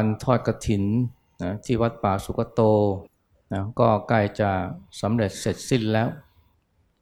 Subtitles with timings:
[0.00, 0.84] การทอดกระถิน
[1.42, 2.60] นะที่วัดป่าสุกโต
[3.52, 4.50] นะก็ใกล้จะ
[5.00, 6.08] สำเร็จเสร็จสิ้นแล้ว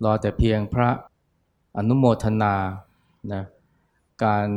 [0.04, 0.90] รอแต่เพียงพระ
[1.76, 2.54] อนุโมทนา
[3.32, 3.42] นะ
[4.24, 4.48] การ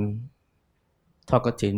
[1.30, 1.78] ทอดกระถิน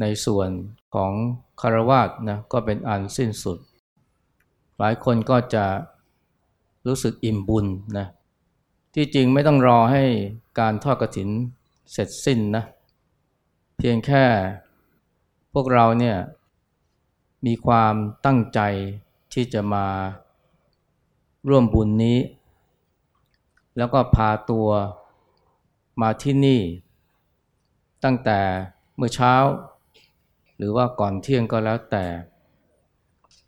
[0.00, 0.50] ในส่วน
[0.94, 1.12] ของ
[1.60, 3.58] คารวาสนะก็เป็นอันสิ้นสุด
[4.78, 5.64] หลายคนก็จะ
[6.86, 7.66] รู้สึกอิ่มบุญ
[7.98, 8.06] นะ
[8.94, 10.04] ที่จริงไม่ต้องรอให้
[10.60, 11.28] การทอดกระถิน
[11.92, 12.64] เสร็จสิ้นนะ
[13.78, 14.24] เพียงแค่
[15.54, 16.16] พวกเราเนี่ย
[17.46, 17.94] มีความ
[18.26, 18.60] ตั้งใจ
[19.32, 19.86] ที่จะมา
[21.48, 22.18] ร่วมบุญนี้
[23.76, 24.68] แล้วก็พาตัว
[26.02, 26.60] มาที่นี่
[28.04, 28.40] ตั้งแต่
[28.96, 29.34] เมื่อเช้า
[30.56, 32.04] หรือว่าก่อนเที่ยงก็แล้วแต่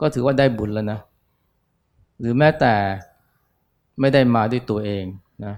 [0.01, 1.01] ก็ถือว่าได้บุญแล้วนะ
[2.19, 2.75] หรือแม้แต่
[4.01, 5.05] ไม่ได้มาด้วยตัวเอง
[5.45, 5.55] นะ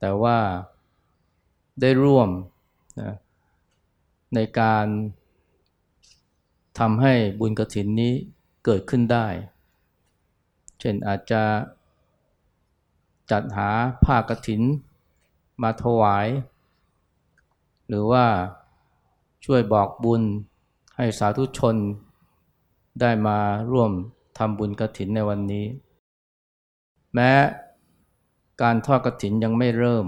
[0.00, 0.36] แต่ว่า
[1.80, 2.28] ได้ร่วม
[3.00, 3.12] นะ
[4.34, 4.86] ในการ
[6.78, 8.12] ทำให้บุญกระถินนี้
[8.64, 9.26] เกิดขึ้นได้
[10.78, 11.42] เช่นอาจจะ
[13.30, 13.68] จัดหา
[14.04, 14.62] ผ้ากระถิน
[15.62, 16.26] มาถวาย
[17.88, 18.26] หรือว่า
[19.44, 20.22] ช่วยบอกบุญ
[20.96, 21.76] ให้สาธุชน
[23.00, 23.38] ได้มา
[23.72, 23.90] ร่วม
[24.38, 25.66] ทำบุญกระถินในวันนี้
[27.14, 27.32] แม้
[28.62, 30.06] การทอดกระถินยังไม่เริ่ม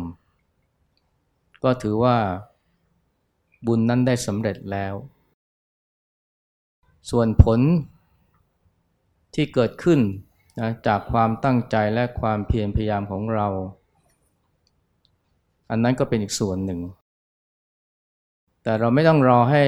[1.64, 2.16] ก็ถือว่า
[3.66, 4.94] บุญนั้นได้สำเร็จแล้ว
[7.10, 7.60] ส่วนผล
[9.34, 10.00] ที่เกิดขึ้น
[10.60, 13.47] นะจากความตั้งใจและความเพียรพยายามของเรา
[15.70, 16.81] อันนั้นก็เป็นอีกส่วนหนึ่ง
[18.62, 19.65] แต่เราไม่ต้องรอให้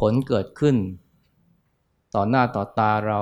[0.00, 0.76] ผลเกิดขึ้น
[2.14, 3.20] ต่อหน้าต่อตาเรา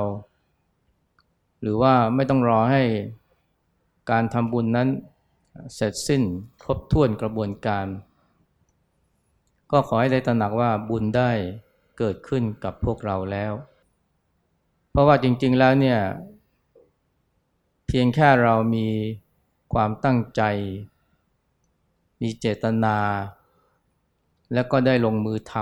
[1.61, 2.83] หรือว่าไม่ต้องรอให้
[4.11, 4.89] การทำบุญนั้น
[5.75, 6.23] เสร็จสิ้น
[6.63, 7.87] ครบถ้วนกระบวนการ
[9.71, 11.31] ก็ขอให้ได้ตระหนักว่าบุญได้
[11.99, 13.53] เกิดขึ้นกับพวกเราแล้ว
[14.91, 16.01] เพราะว่าจริง ๆแล้วเนี่ย
[17.87, 18.89] เพียงแค่เรามี
[19.73, 20.43] ความตั้งใจ
[22.23, 22.97] มีเจตนา
[24.55, 25.55] แล้วก็ได้ลงมือท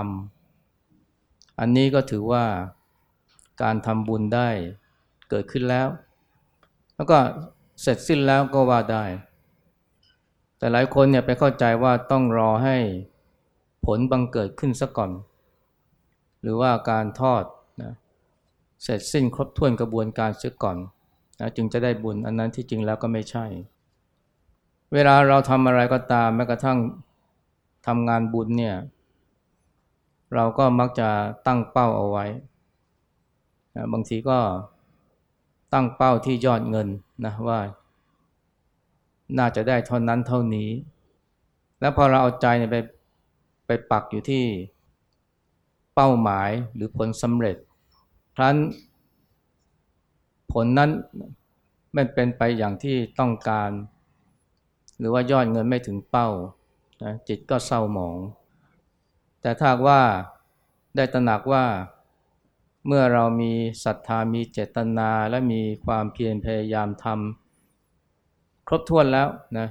[0.75, 2.45] ำอันนี้ก็ถือว่า
[3.61, 4.49] การทำบุญได้
[5.29, 5.87] เกิดขึ้นแล้ว
[6.95, 7.17] แล้วก็
[7.81, 9.05] เสร็จสิ้นแล้วก็ว่าได้
[10.57, 12.77] แต่หลายคนเนี่ยไปเข้าใจว่าต้องรอให้
[13.85, 15.11] ผลบังเกิดขึ้นซะก่อน
[16.43, 17.43] หรือว่าการทอด
[17.81, 17.93] นะ
[18.83, 20.77] เสร็จสิ้นครบถ้วนกระบวนการเสียก่อน
[21.39, 23.45] นะจึงจะได้บุญอันนั้นที่จริงแล้วก็ไม่ใช่
[24.93, 26.79] เวลาเราทำอะไรก็ตามแม้กระทั่ง
[27.87, 28.75] ทำงานบุญเนี่ย
[30.35, 31.09] เราก็มักจะ
[31.47, 32.25] ตั้งเป้าเอาไว้
[33.75, 34.39] นะบางทีก็
[35.73, 36.87] ตั้งเป้าที่ยอดเงิน
[37.25, 37.59] นะว่า
[39.37, 40.69] น่าจะได้เท่านั้นเท่านี้
[41.79, 42.75] แล้วพอเราเอาใจไป
[43.65, 44.43] ไปปักอยู่ที่
[45.95, 47.57] เป้าหมายหรือผลสำเร็จ
[48.35, 48.55] ครั้น
[50.51, 50.91] ผลนั้น
[51.93, 53.71] ไม่เป็นไปอย่างที่ต้องการ
[54.99, 56.27] หรือว่ายอดเงินไม่ถึงเป้า
[57.03, 58.17] นะจิตก็เศร้าหมอง
[59.41, 60.01] แต่ถ้าว่า
[60.95, 61.65] ได้ตระหนักว่า
[62.87, 63.51] เมื่อเรามี
[63.83, 69.27] ศรัทธามีเจตนาและมีความเพียรพยายามทำครบถ้วนแล้ว
[69.57, 69.67] นะ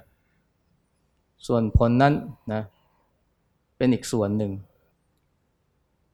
[1.47, 2.15] ส่วนผลนั้น
[2.53, 2.63] นะ
[3.77, 4.53] เป็นอีกส่วนหนึ่ง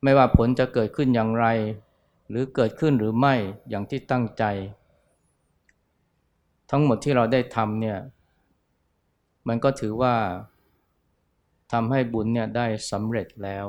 [0.03, 1.47] ไม่ว่าผลจะเกิดขึ้นอย่างไร
[2.29, 3.35] หรือเกิดขึ้นหรือไม่
[3.69, 4.45] อย่างที่ตั้งใจ
[6.71, 7.99] ทั้งหมดที่เราได้ทำเนี่ย
[9.49, 10.15] มันก็ถือว่า
[11.73, 13.67] ทำให้บุญเนี่ยได้สำเร็จแล้ว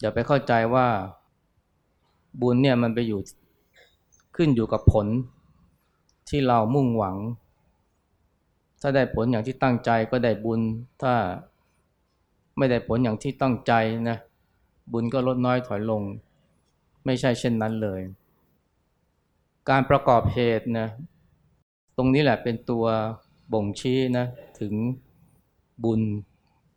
[0.00, 0.88] อย่าไปเข้าใจว่า
[2.40, 3.20] บุญเนี่ยมันไปอยู่
[4.36, 5.06] ขึ้นอยู่กับผล
[6.28, 7.16] ที่เรามุ่งหวัง
[8.80, 10.60] ถ้าได้ผลอย่างที่ตั้งใจก็ได้บุญ
[11.02, 11.14] ถ้า
[12.58, 13.72] ไม่ได้ผลอย่างที่ตั้งใจ
[14.10, 14.18] นะ
[14.92, 16.02] บุญก็ลดน้อยถอยลง
[17.04, 18.00] ไม่ใช่เช่นนั้นเลย
[19.70, 20.88] การประกอบเหตุนะ
[21.96, 22.84] ตรงนี้แหละเป็นตัว
[23.52, 24.26] บ่งชี้นะ
[24.60, 24.74] ถึง
[25.84, 26.00] บุญ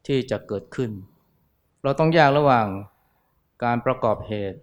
[0.07, 0.92] ที่จะเกิดขึ้น
[1.84, 2.68] เราต้องแยกระหว่าง
[3.63, 4.60] การประกอบเหตุ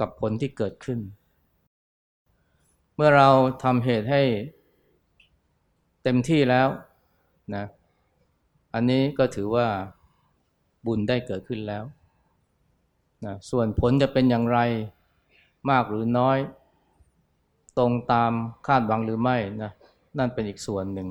[0.00, 1.00] กับผลที่เกิดขึ้น
[2.96, 3.28] เมื่อเรา
[3.62, 4.22] ทำเหตุให้
[6.02, 6.68] เต็มที่แล้ว
[7.54, 7.64] นะ
[8.74, 9.68] อันนี้ก็ถือว่า
[10.86, 11.84] บุญได้เกิดขึ้นแล้ว
[13.26, 14.58] นะส่วนผลจะเป็นอย่างไร
[15.70, 16.38] มากหรือน้อย
[17.78, 18.32] ตรงตาม
[18.66, 19.70] คาดหวังหรือไม่นะ
[20.18, 21.08] นั่นเป็นอีกส่วนหนึ่ง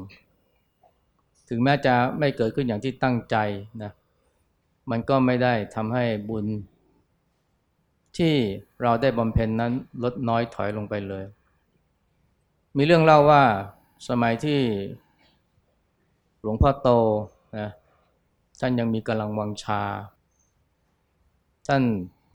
[1.50, 3.36] ถึงแม้จะไม่เกิดขึ้นอย่างที่ตั้งใจ
[3.84, 3.92] นะ
[4.92, 6.46] มันก็ไม่ได้ทำให้บุญ
[8.18, 8.36] ที่
[8.82, 9.72] เราได้บำเพ็ญนนั้น
[10.04, 11.24] ลดน้อยถอยลงไปเลย
[12.78, 13.44] มีเรื่องเล่าว่า
[14.10, 14.60] สมัยที่
[16.42, 16.90] หลวงพ่อโต
[17.58, 17.70] นะ
[18.60, 19.82] ท่านยังมีกำลังวังชา
[21.68, 21.84] ท่าน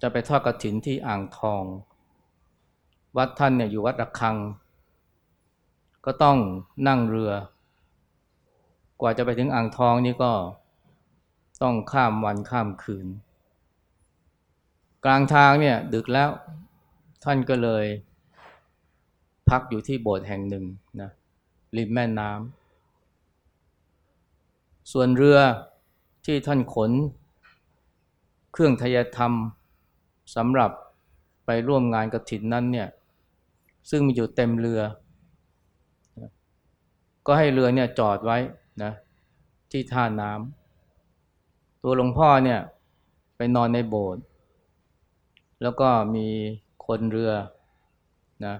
[0.02, 1.62] จะไปทอดกระถินที่อ่างทอง
[3.16, 4.36] วัดท่านเนี่ยอยู่วัดระฆัง
[6.04, 6.38] ก็ต้อง
[6.88, 7.32] นั่งเรือ
[9.00, 10.32] กว่าจะไปถึงอ่างทองนี่ก็
[11.62, 13.06] ต้องข้ามวันข้ามคืน
[15.04, 16.30] กลางทางเนี่ยดึกแล้ว
[17.24, 17.84] ท่านก็เลย
[19.48, 20.64] พักอยู่ที่โบสถ์แห่งหนึ่ง
[21.00, 21.10] นะ
[21.76, 25.38] ริมแม่น้ำส่วนเรือ
[26.24, 26.90] ที่ท่านขน
[28.58, 29.32] เครื่องทยธรรม
[30.36, 30.70] สำหรับ
[31.46, 32.88] ไปร่วมงานกระถินนั้นเนี่ย
[33.90, 34.80] ซึ่งมีอยู่เต็มเรือ
[37.26, 38.38] ก็ให้เรือเนี่ยจอดไว้
[38.82, 38.92] นะ
[39.70, 42.60] ที่ท่าน้ำตัวหลวงพ่อเนี่ย
[43.36, 44.22] ไปนอนในโบสถ์
[45.62, 46.26] แล้วก็มี
[46.86, 47.32] คนเรือ
[48.44, 48.54] นะ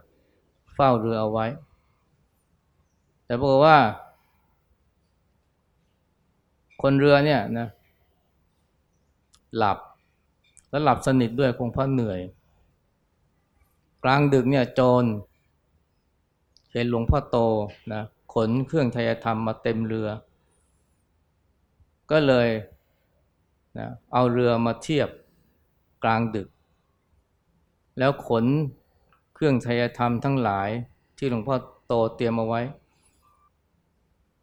[0.75, 1.47] เฝ้าเรือเอาไว้
[3.27, 3.79] แต่บอกว่า
[6.83, 7.69] คนเรือเนี่ยนะ
[9.57, 9.79] หลับ
[10.71, 12.21] แล้วหลับสนิทด้วยคงเพราะเหนื่อย
[14.05, 15.05] กลางดึกเนี่ยโจร
[16.73, 17.39] เห็นหลวงพ่อโต
[17.93, 18.03] นะ
[18.35, 20.09] ขนเครื่องทายธรรมมาเต็มเรือ
[22.11, 22.49] ก็เลย
[23.79, 25.09] นะเอาเรือมาเทียบ
[26.05, 26.49] กลางดึก
[27.99, 28.45] แล้วขน
[29.35, 30.69] เครื่องทายธรรมทั้งหลาย
[31.19, 31.57] ที่หลวงพ่อ
[31.87, 32.61] โตเตรียมเอาไว้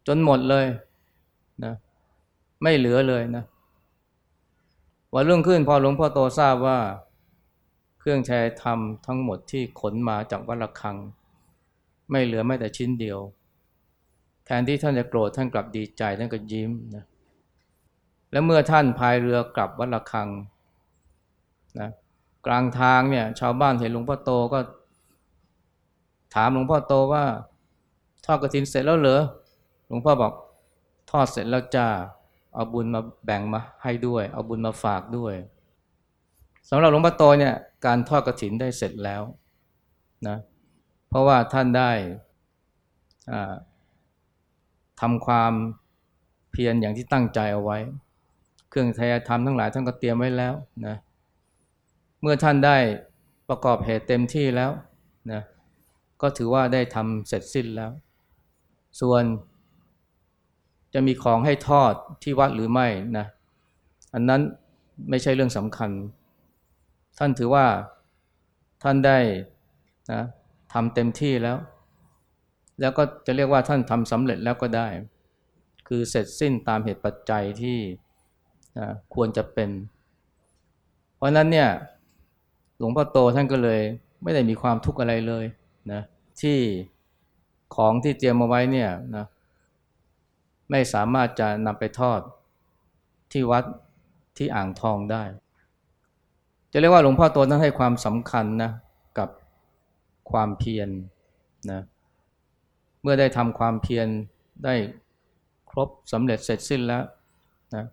[0.06, 0.66] จนหมดเลย
[1.64, 1.74] นะ
[2.62, 3.44] ไม่เหลือเลยนะ
[5.14, 6.78] วันรุ่งขึ้นพอหลวงพ่อโตทราบว่า
[7.98, 10.96] เครื่องใช้ธรรมทั้งหมดที่ขนมาจากวัดระฆัง
[12.10, 13.18] ไม่เหลือแม้แต่ชิ้นเดียว
[14.44, 17.04] แทนที่ท่านจะโกรธท่านกลับดีใจท่านก็ยิ้มนะ
[18.30, 20.28] และเมื่อท่านพายเรือกลับวัดระฆัง
[21.80, 21.90] นะ
[22.46, 24.58] กลางทางเนี่ยชาวบ้านเห็นหลวงพ่อโตก็
[26.34, 27.24] ถามหลวงพ่อโตว่า
[28.24, 29.22] ทอดกระถินเสร็จแล้วเหรอ
[29.86, 30.32] หลวงพ่อบอก
[31.10, 31.88] ทอดเสร็จแล้วจ้า
[32.54, 35.34] เอาบุญมาแบ่งมาให้ด้วย เอาบุญมาฝากด้วย
[36.70, 37.54] สำหรับหลวงพ่อโตเนี่ย
[37.86, 39.22] การทอดกระถินได้เสร็จแล้ว
[40.28, 40.36] นะ
[41.08, 41.90] เพราะว่าท่านได้
[45.00, 45.52] ทำความ
[46.52, 47.78] เพียรอย่างที่ตั้งใจเอาไว้
[48.70, 50.54] เครื่องทายธรรมทั้งหลายท่านก็เตรียมไว้แล้ว
[50.86, 50.96] นะ
[52.20, 52.76] เมื่อท่านได้
[53.48, 54.70] ประกอบเหตุเต็มที่แล้ว
[55.32, 55.42] นะ
[56.22, 57.90] ก็ถือว่าได้ทำเสร็จสิ้นแล้ว
[59.00, 59.22] ส่วน
[60.94, 61.92] จะมีของให้ทอด
[62.22, 62.88] ที่วัดหรือไม่
[63.18, 63.26] นะ
[64.14, 64.40] อันนั้น
[65.10, 65.90] ไม่ใช่เรื่องสำคัญ
[67.18, 67.66] ท่านถือว่า
[68.82, 69.18] ท่านได้
[70.12, 70.22] นะ
[70.72, 71.56] ทำเต็มที่แล้ว
[72.80, 74.88] แล้วก็จะเรียกว่าท่านทำสำเร็จแล้วก็ได้
[75.88, 77.78] คือเสร็จสิ้นตามเหตุปัจจัยที่
[78.78, 79.70] นะควรจะเป็น
[81.16, 81.68] เพราะนั้นเนี่ย
[82.78, 83.80] หลวงพ่อโตท่านก็เลย
[84.22, 85.44] ไม่ได้มีความทุกข์อะไรเลย
[85.92, 86.00] นะ
[86.40, 86.58] ที่
[87.76, 89.24] ของที่เตรียมมาไว้เนี่ยนะ
[90.70, 92.20] ไม่สามารถจะนำไปทอด
[93.32, 93.64] ที่วัด
[94.36, 95.22] ที่อ่างทองได้
[96.72, 98.72] จะเรียกว่าหลวงพ่อโตท่านให้ความสำคัญนะ
[99.18, 99.28] กับ
[100.30, 100.88] ความเพียรน
[101.70, 101.80] นะ
[103.02, 104.06] เมื่อได้ทำความเพียร
[104.64, 104.74] ได้
[105.70, 107.02] ครบสำเร็จเสร็จสิ้นแล้ว
[107.74, 107.84] นะ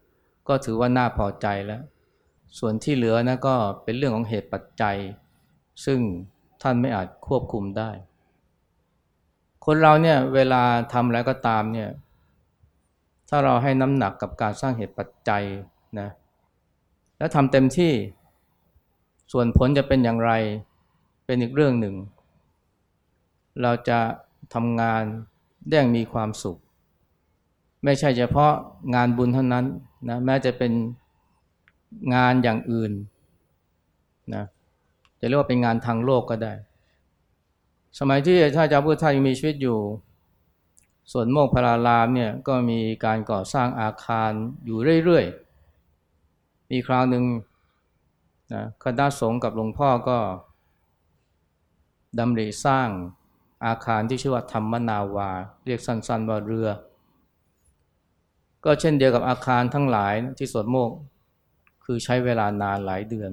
[0.47, 1.81] ก็ถือว่าน่าพอใจแล้ว
[2.59, 4.97] ส่วนที่เหลือนะก็เป็นเรื่องของเหตุปัจจัย
[5.85, 5.99] ซึ่ง
[6.61, 7.91] ท่านไม่อาจควบคุมได้
[9.65, 10.61] คนเราเนี่ยเวลา
[10.93, 11.89] ทำอะไรก็ตามเนี่ย
[13.33, 15.43] ถ้าเราให้น้ำหนักกับการสร้างเหตุปัจจัย
[15.99, 16.09] นะ
[17.17, 17.93] แล้วทำเต็มที่
[19.31, 20.31] ส่วนผลจะเป็นอย่างไร
[21.25, 21.95] เป็นอีกเรื่องหนึ่ง
[23.61, 23.99] เราจะ
[24.53, 25.03] ทำงาน
[25.67, 26.57] ได้อย่างมีความสุข
[27.83, 28.53] ไม่ใช่เฉพาะ
[28.95, 29.65] งานบุญเท่านั้น
[30.09, 30.71] นะแม้จะเป็น
[32.15, 32.91] งานอย่างอื่น
[34.33, 34.43] นะ
[35.19, 36.53] จะเรียกว่าเป็นงานทางโลกก็ได้
[37.99, 39.79] สมัยที่ท่านอาจารย์พุทธทายังมีชีวิตอยู่
[41.11, 44.31] ส่วนโมกพรารามเนี่ยก็มีการก่อสร้างอาคาร
[44.65, 47.25] อยู่เรื่อยๆ มีคราวหนึ่ง
[48.53, 50.17] นะคณะสงฆ์กับหลวงพ่อก็
[52.19, 52.89] ดำริสร้าง
[53.65, 55.29] อาคารที่ชื่อว่าธรรมนาวา
[55.65, 56.69] เรียกสั้นๆว่าเรือ
[58.65, 60.91] ก็เช่นเดียวกับอาคารทั้งหลายที่สวนโมก
[61.85, 63.31] คือใช้เวลานานหลายเดือน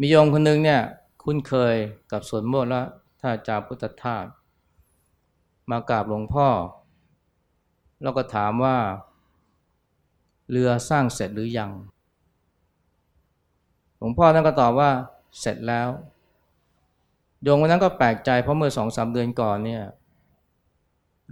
[0.00, 0.80] มีโยมคนหนึ่งเนี่ย
[1.22, 1.74] คุ้นเคย
[2.12, 2.80] กับสวนโมกและ
[3.20, 4.24] ท่านอาจาพุทธทาส
[5.70, 6.48] มากราบหลวงพ่อ
[8.02, 8.76] แล้วก็ถามว่า
[10.50, 11.70] เรือสร้างเสร็จหรือยัง
[13.98, 14.90] หลวงพ่อท่านก็ตอบว่า
[15.40, 15.88] เสร็จแล้ว
[17.42, 19.82] โยมคนนั้นก็แปลกใจเพราะเมื่อสองสามเดือนก่อนเนี่ย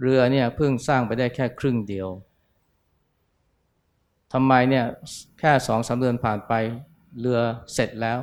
[0.01, 2.09] เรือเนี่ยเพิ่งสร้างไปได้แค่ครึ่งเดียว
[4.33, 4.85] ทำไมเนี่ย
[5.39, 6.53] แค่สองสามเดือนผ่านไป
[7.19, 7.39] เรือ
[7.73, 8.19] เสร็จแล้ว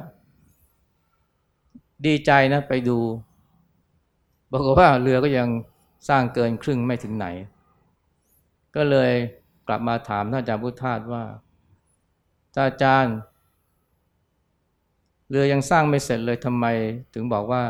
[2.07, 2.99] ดีใจนะไปดู
[4.53, 5.49] บอกว่าเรือก็ยัง
[6.09, 7.27] สร้างเกินครึ่งไม่ถึงไหน
[8.77, 9.13] ก็เลย
[9.69, 11.25] กลับมาถามท่านอาจารย์พุทธทาสว่า
[12.55, 13.17] ตาอาจารย์
[15.29, 16.67] เรือยังสร้างไม่เสร็จเลยทำไม
[17.15, 17.63] ถึงบอกว่า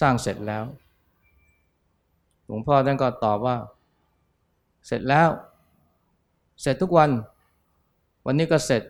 [0.00, 0.64] สร้างเสร็จแล้ว
[2.44, 3.56] หลวงพ่อท่านก็ตอบว่า
[4.86, 5.28] เสร็จแล้ว
[6.62, 7.10] เสร็จทุกวัน
[8.26, 8.82] วันนี้ก็เสร็จ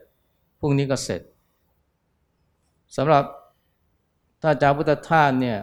[0.60, 1.20] พรุ่งนี้ก็เสร็จ
[2.96, 3.24] สำหรับ
[4.40, 5.58] ถ้านอาจารย์พุทธทาสเนี่ย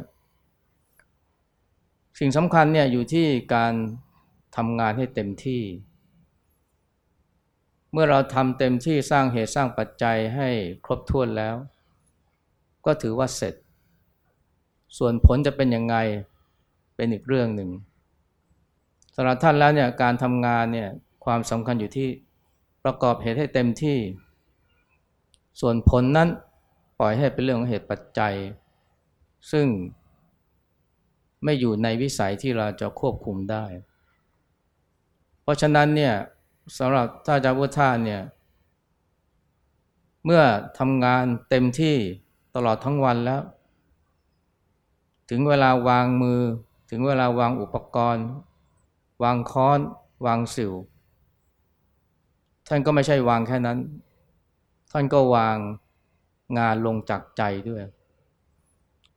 [2.19, 3.73] สิ่งสำคัญเนี่ยอยู่ที่การ
[4.57, 5.61] ทำงานให้เต็มที่
[7.91, 10.49] เมื่อเราทำเต็มที่สร้างเหตุสร้างปัจจัยให้
[10.85, 11.55] ครบถ้วนแล้ว
[12.85, 13.53] ก็ถือว่าเสร็จ
[14.97, 15.95] ส่วนผลจะเป็นยังไง
[16.95, 17.69] เป็นอีกเรื่องหนึ่ง
[19.15, 20.89] สำหรับท่านแล้วเนี่ยการทำงานเนี่ย
[21.25, 22.07] ความสำคัญอยู่ที่
[22.83, 23.97] ประกอบเหตุให้เต็มที่
[25.59, 26.29] ส่วนผลนั้น
[26.99, 28.33] ปล่อยให้เป็นเรื่องของเหตุปัจจัย
[29.51, 29.67] ซึ่ง
[31.43, 33.65] ไม่อยู่ในวิสัยที่เราจะควบคุมได้
[35.41, 36.13] เพราะฉะนั้นเนี่ย
[36.77, 38.21] สำหรับท่าจาวุฒาเนี่ย
[40.25, 40.43] เมื่อ
[40.79, 41.95] ทำงานเต็มที่
[42.55, 43.41] ตลอดทั้งวันแล้ว
[45.29, 46.41] ถึงเวลาวางมือ
[46.89, 48.27] ถึงเวลาวางอุปกรณ์
[49.23, 49.79] วางค้อน
[50.25, 50.73] วางสิว
[52.67, 53.79] ท่านก็ไม่ใช่วางแค่นั้น
[54.91, 55.57] ท่านก็วาง
[56.59, 57.81] งานลงจากใจด้วย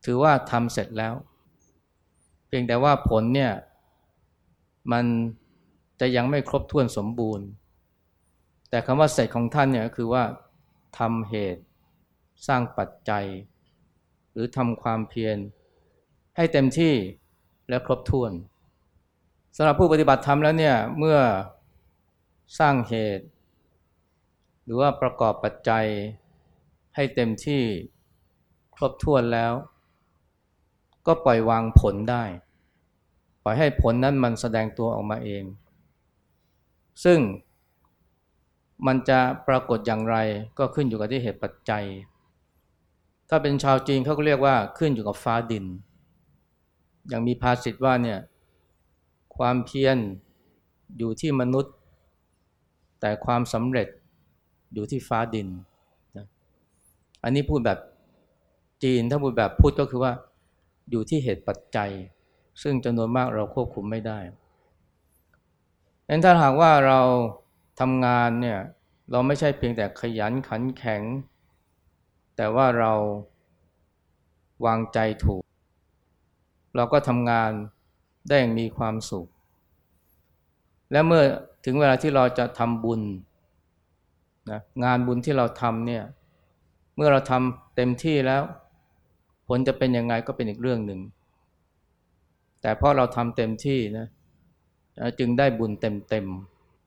[0.05, 1.15] ถือว่าทำเสร็จแล้ว
[2.57, 3.53] พียงแต่ว่าผลเนี่ย
[4.93, 5.05] มัน
[6.01, 7.47] จะยังไม่ครบถ้วนสมบูรณ์
[8.71, 10.25] แต่คำว่าเสร็จของท่านเนี่ยคือว่า
[10.99, 11.63] ทำเหตุ
[12.47, 13.27] สร้างปัจจัย
[14.33, 15.37] หรือทำความเพียร
[16.37, 16.95] ให้เต็มที่
[17.69, 18.33] และครบถ้วน
[19.57, 21.19] สำหรับผู้ปฏิบัติธรรมแล้วเนี่ยเมื่อ
[22.59, 23.27] สร้างเหตุ
[24.65, 25.87] หรือว่าประกอบปัจจัย
[26.95, 27.63] ให้เต็มที่
[28.77, 29.53] ครบถ้วนแล้ว
[31.07, 32.25] ก็ปล่อยวางผลได้
[33.45, 35.45] ปล่อยให้ผลนั้นมันแสดงตัวออกมาเอง
[37.05, 37.19] ซึ่ง
[38.87, 40.17] มันจะปรากฏอย่างไร
[40.59, 41.85] ก็ขึ้นอยู่กับที่เหตุปัจจัย
[43.29, 45.65] ถ้าเป็นชาวจีนเขาก็เรียกว่าขึ้นอยู่กับฟ้าดิน
[47.09, 48.19] อย่างมีภาษิตว่าเนี่ย
[49.37, 49.97] ความเพียร
[50.99, 51.75] อยู่ที่มนุษย์
[53.01, 53.89] แต่ความสำเร็จ
[54.75, 55.49] อยู่ที่ฟ้าดิน
[56.17, 56.27] นะ
[57.23, 57.79] อันนี้พูดแบบ
[58.83, 60.13] จีนถ้าพูดแบบพูดก็คือว่า
[60.91, 61.91] อยู่ที่เหตุปัจจัย
[62.63, 64.19] ซึ่งจำนวนมากเราควบคุมไม่ได้
[66.07, 67.01] ดังนั้นถ้าหากว่าเรา
[67.81, 68.59] ทำงานเนี่ย
[69.11, 71.03] เราไม่ใช่เพียงแต่ขยันขันแข็ง
[72.37, 72.93] แต่ว่าเรา
[74.67, 75.43] วางใจถูก
[76.77, 77.51] เราก็ทำงาน
[78.29, 79.27] ได้อย่างมีความสุข
[80.93, 81.23] และเมื่อ
[81.65, 83.01] ถึงเวลาที่เราจะทำบุญ
[84.51, 86.05] นะงานบุญที่เราทำเนี่ย
[86.97, 88.43] เมื่อเราทำเต็มที่แล้ว
[89.49, 91.01] ผลจะเป็นยังไงก็เป็นอีกเรื่องหนึ่ง
[92.65, 94.07] แต่เพราะเราทำเต็มที่นะ
[95.19, 96.27] จึงได้บุญเต็ม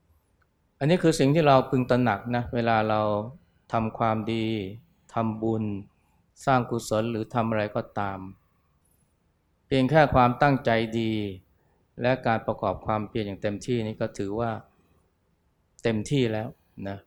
[0.10, 3.02] ๆอันนี้คือสิ่งที่เราพึงตระหนักนะเวลาเรา
[3.74, 4.46] ทำความดี
[5.14, 5.64] ทำบุญ
[6.46, 8.20] สร้างกุศลหรือทำอะไรก็ตาม
[9.68, 11.14] เพียงแค่ความตั้งใจดี
[12.02, 14.52] และการประกอบความเพียรอย่างเต็มที่นี่ก็ถือว่า
[15.84, 16.48] เต็มที่แล้ว
[16.88, 16.98] นะ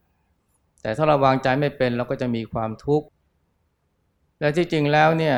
[0.83, 3.07] แต่ถ้าเราวางใจไม่เป็นเราก็จะมีความทุกข์
[4.41, 5.37] และที่จริงแล้วเนี่ย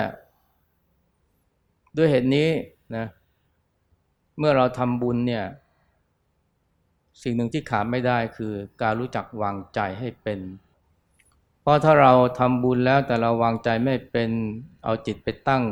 [1.97, 2.49] ด้วยเหตุนี้
[2.97, 5.45] นะเมื่อเราทำบุญเนี่ย
[7.23, 10.41] สิ่งหนึ่งที่ขาดไม่ได้คือการรู้จักวางใจให้เป็น
[11.63, 14.31] เพราะถ้าเราทำบุญแล้วแต่เราวางใจไม่เป็น
[14.85, 15.65] เอาจิตไปตั้ง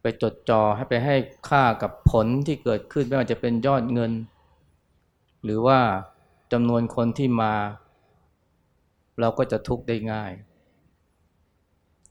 [0.00, 1.16] ไปจดจ่อให้ไปให้
[1.48, 4.12] ค่ากับผลที่เกิดขึ้นไม่ว่าจะเป็นยอดเงิน
[5.44, 5.80] หรือว่า
[6.52, 7.54] จำนวนคนที่มา
[9.20, 10.32] เราก็จะทุกข์ได้ง่าย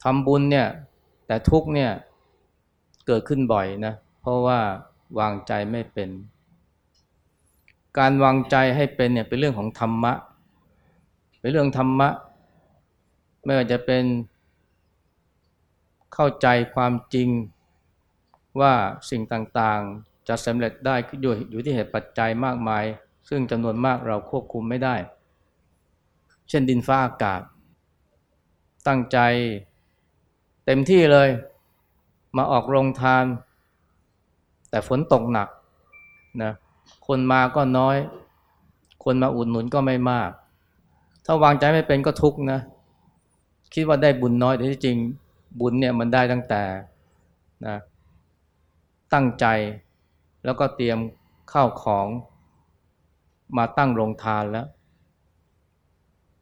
[0.04, 0.68] ทำบุญเนี่ย
[1.28, 1.92] แต่ทุกข์เนี่ย
[3.08, 4.60] เกิดขึ้นบ่อยนะ เพราะว่า
[5.20, 6.10] วางใจไม่เป็น
[7.98, 10.14] การวางใจให้เป็นเนี่ยเป็นเรื่องของธรรมะ
[11.40, 12.10] เป็นเรื่องธรรมะ
[13.44, 14.04] ไม่ว่าจะเป็น
[16.14, 17.30] เข้าใจความจริง
[18.60, 18.74] ว่า
[19.10, 22.84] สิ่งต่างๆ จะสำเร็จได้อยู่อยู่ที่เหตุปัจจัยมากมาย
[23.30, 24.96] ซึ่งจำนวนมากเราควบคุมไม่ได้
[26.50, 27.42] เช่นดินฟ้าอากาศ
[28.88, 29.18] ตั้งใจ
[30.66, 31.30] เต็มที่เลย
[32.38, 33.26] มาออกโรงทาน
[34.74, 35.50] แต่ฝนตกหนัก
[36.44, 36.52] นะ
[37.08, 37.98] คนมาก็น้อย
[39.04, 40.30] คนมาอุดหนุนก็ไม่มาก
[41.26, 42.60] ถ้าวางใจไม่เป็นก็ทุกข์นะ
[43.74, 44.98] คิดว่าได้บุญน้อยแต่ที่จริง
[45.60, 46.64] บุญเนี่ยมันได้ตั้งแต่
[47.66, 47.78] นะ
[49.14, 49.46] ตั้งใจ
[50.46, 50.98] แล้วก็เตรียม
[51.52, 52.08] ข้าวของ
[53.58, 54.68] มาตั้งโรงทานแล้ว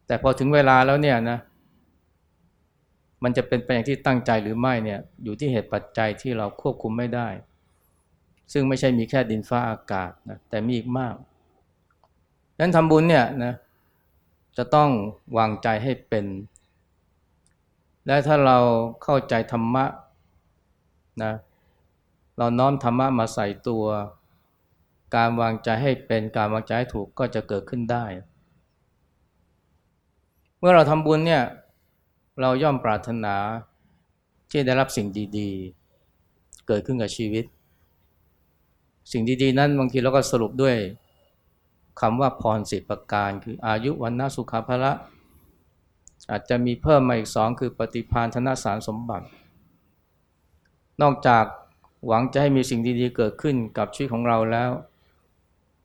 [0.07, 1.39] แต่พอถึงเวลาแล้วเนี่ยนะ
[3.23, 7.27] มันจะเป็นไปอย่างที่ตั้งใจหรือไม่เนี่ย อยู่ที่เหตุปัจจัยที่เราควบคุมไม่ได้
[8.51, 11.15] ซึ่งไม่ใช่มีแค่ดินฟ้าอากาศนะแต่มีอีกมาก
[12.55, 13.53] ดังนั้นทำบุญเนี่ยนะ
[14.58, 14.89] จะต้อง
[15.38, 16.25] วางใจให้เป็น
[18.05, 18.58] และถ้าเรา
[19.03, 19.86] เข้าใจธรรมะ
[21.24, 21.34] นะ
[22.38, 23.86] เราน้อมธรรมะมาใส่ตัว
[25.15, 28.05] การวางใจให้เป็นการวางใจให้ถูกก็จะเกิดขึ้นได้
[30.60, 31.43] เมื่อเราทำบุญเนี่ย
[32.41, 33.36] เราย่อมปรารถนา
[34.51, 35.50] ที่ได้รับสิ่งดี
[36.10, 37.46] ๆ เกิดขึ้นกับชีวิต
[39.11, 40.75] สิ่งดีๆนั้นบางทีเราก็สรุปด้วย
[42.01, 44.91] คำว่าพรสิบประการ คืออายุวันนาสุขาภละ
[46.31, 49.25] อาจจะมีเพิ่มมาอีกสองคือปฏิพานธนสารสมบัติ
[51.01, 51.45] นอกจาก
[52.07, 54.69] หวังจะให้มีสิ่งดีๆเกิดขึ้นกับชีวิตของเราแล้ว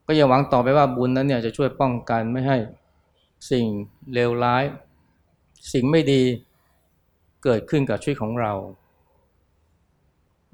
[0.06, 2.58] ก็ยังหวังต่อไปว่าบุญนั้นเนี่ยจะช่วยป้องกันไม่ให้
[3.50, 3.66] สิ่ง
[4.12, 4.64] เลวร้าย
[5.72, 6.22] สิ่งไม่ดี
[7.44, 8.52] เกิดขึ้นกับชีวิตของเรา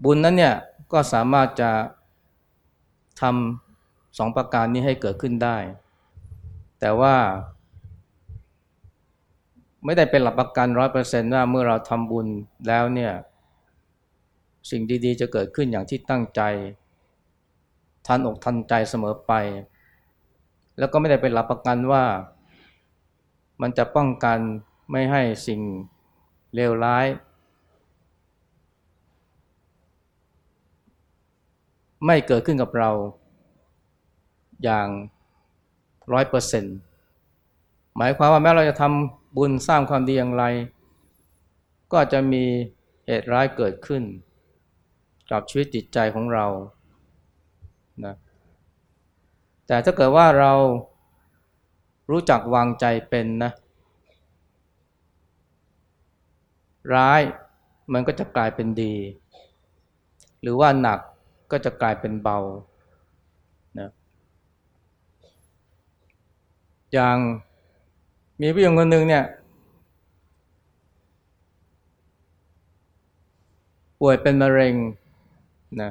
[0.05, 0.55] บุญนั้นเนี่ย
[0.93, 1.71] ก็สามารถจะ
[3.21, 5.57] ทำสองประการนี้ให้เกิดขึ้นได้
[6.81, 7.15] แต่ว่า
[9.85, 12.27] ไม่ได้เป็นหลักประกันร้อยเปอร์เซนต์ว่าเมื่อเราทำบุญ
[12.69, 13.13] แล้วเนี่ย
[14.71, 16.41] สิ่งดีๆ จะเกิดขึ้นอย่างที่ตั้งใจ
[18.07, 19.33] ทันอกทันใจเสมอไป
[20.79, 22.05] แล้วก็ไม่ได้เป็นหลักประกันว่า
[23.63, 24.39] มันจะป้องกัน
[24.91, 25.61] ไม่ให้สิ่ง
[26.55, 27.07] เลวร้าย
[32.07, 32.91] ไม่เกิดขึ้นกับเรา
[34.63, 34.89] อย่าง
[36.13, 36.77] ร้อยเปอร์เซ็นต์
[37.97, 40.45] หมายความว่าแม้เราจะทำบุญสร้างความดีอย่างไร
[41.93, 42.45] ก็จะมี
[43.07, 44.03] เหตุร้ายเกิดขึ้น
[45.31, 46.47] กับชีวิตจิตใจของเรา
[48.05, 48.15] นะ
[49.67, 50.53] แต่ถ้าเกิดว่าเรา
[52.11, 53.53] รู้จักวางใจเป็นนะ
[56.95, 57.21] ร้าย
[57.93, 58.95] มันก็จะกลายเป็นดี
[60.43, 61.01] หรือว่าหนัก
[61.53, 62.39] ก็จะกลายเป็นเบา
[63.79, 63.91] นะ
[66.93, 67.17] อย่าง
[68.41, 69.25] มีผู้หญิงคนหนึ่งเนี่ย
[74.01, 74.75] ป่วยเป็นมะเร็ง
[75.83, 75.91] นะ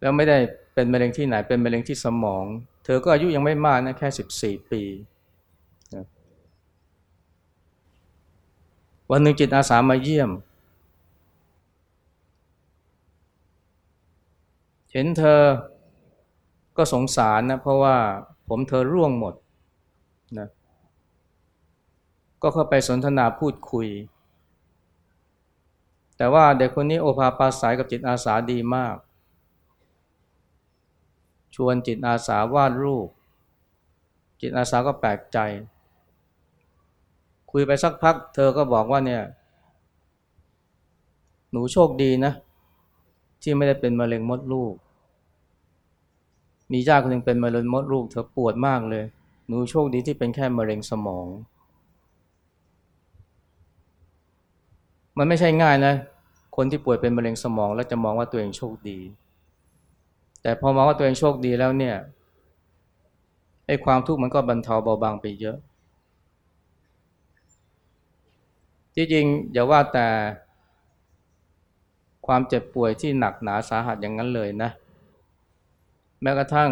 [0.00, 0.38] แล้วไม่ได้
[0.74, 2.44] เป็นมะเร็งที่ไหนเป็นมะเร็งที่สมอง
[2.84, 4.82] เธอก็อายุยังไม่มากนะแค่สิบสี่ปี
[9.10, 10.30] วันหนึ่งจิตอาสามาเยี่ยม
[14.96, 15.42] เห็นเธอ
[16.76, 17.96] ก็สงสารนะเพราะว่า
[18.48, 19.34] ผมเธอร่วงหมด
[20.38, 20.48] นะ
[22.42, 23.88] ก็เข้าไปสนทนาพูดคุย
[26.16, 28.96] แต่ว่าเด็กคนนี้โอภาปาสายกับจิตอาสาดีมาก
[31.54, 33.08] ชวนจิตอาสาวาดรูป
[34.40, 35.38] จิตอาสาก็แปลกใจ
[37.50, 39.22] คุยไปสักพัก เธอก็บอกว่าเนี่ย
[41.50, 42.32] หนูโชคดีนะ
[43.42, 44.74] ที่ไม่ได้เป็นมะเร็งมดลูก
[46.72, 49.04] มีญาติคนหนึ่งเป็นมะเร็งมดลูกเธอปวดมากเลย
[49.46, 51.26] หนูโชคดีที่เป็นแค่มะเร็งสมอง
[55.18, 55.94] มันไม่ใช่ง่ายนะ
[56.56, 58.98] คนที่ป่วยเป็นมะเร็งสมอง แล้วจะมองว่าตัวเองโชคดี
[60.42, 61.96] แต่พอมองว่าตัวเองโชคดีแล้วเนี่ย
[63.66, 65.56] ไอ้ความทุกข์มันก็บรรเทาเบาบางไปเยอะ
[68.94, 70.06] ที่จริงอย่าว่าแต่
[72.26, 74.70] ความเจ็บป่วยที่หนักหนาสาหัสอย่างนั้นเลยนะ
[76.22, 76.70] แม้กระทั่ง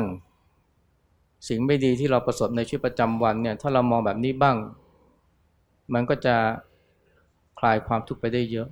[1.48, 4.56] สิ่งไม่ดีที่เราประสบในชีวิตประจำวันเนี่ยถ้าเรามองแบบนี้บ้าง
[5.94, 6.36] มันก็จะ
[7.58, 8.68] คลายความทุกข์ไปได้เยอะ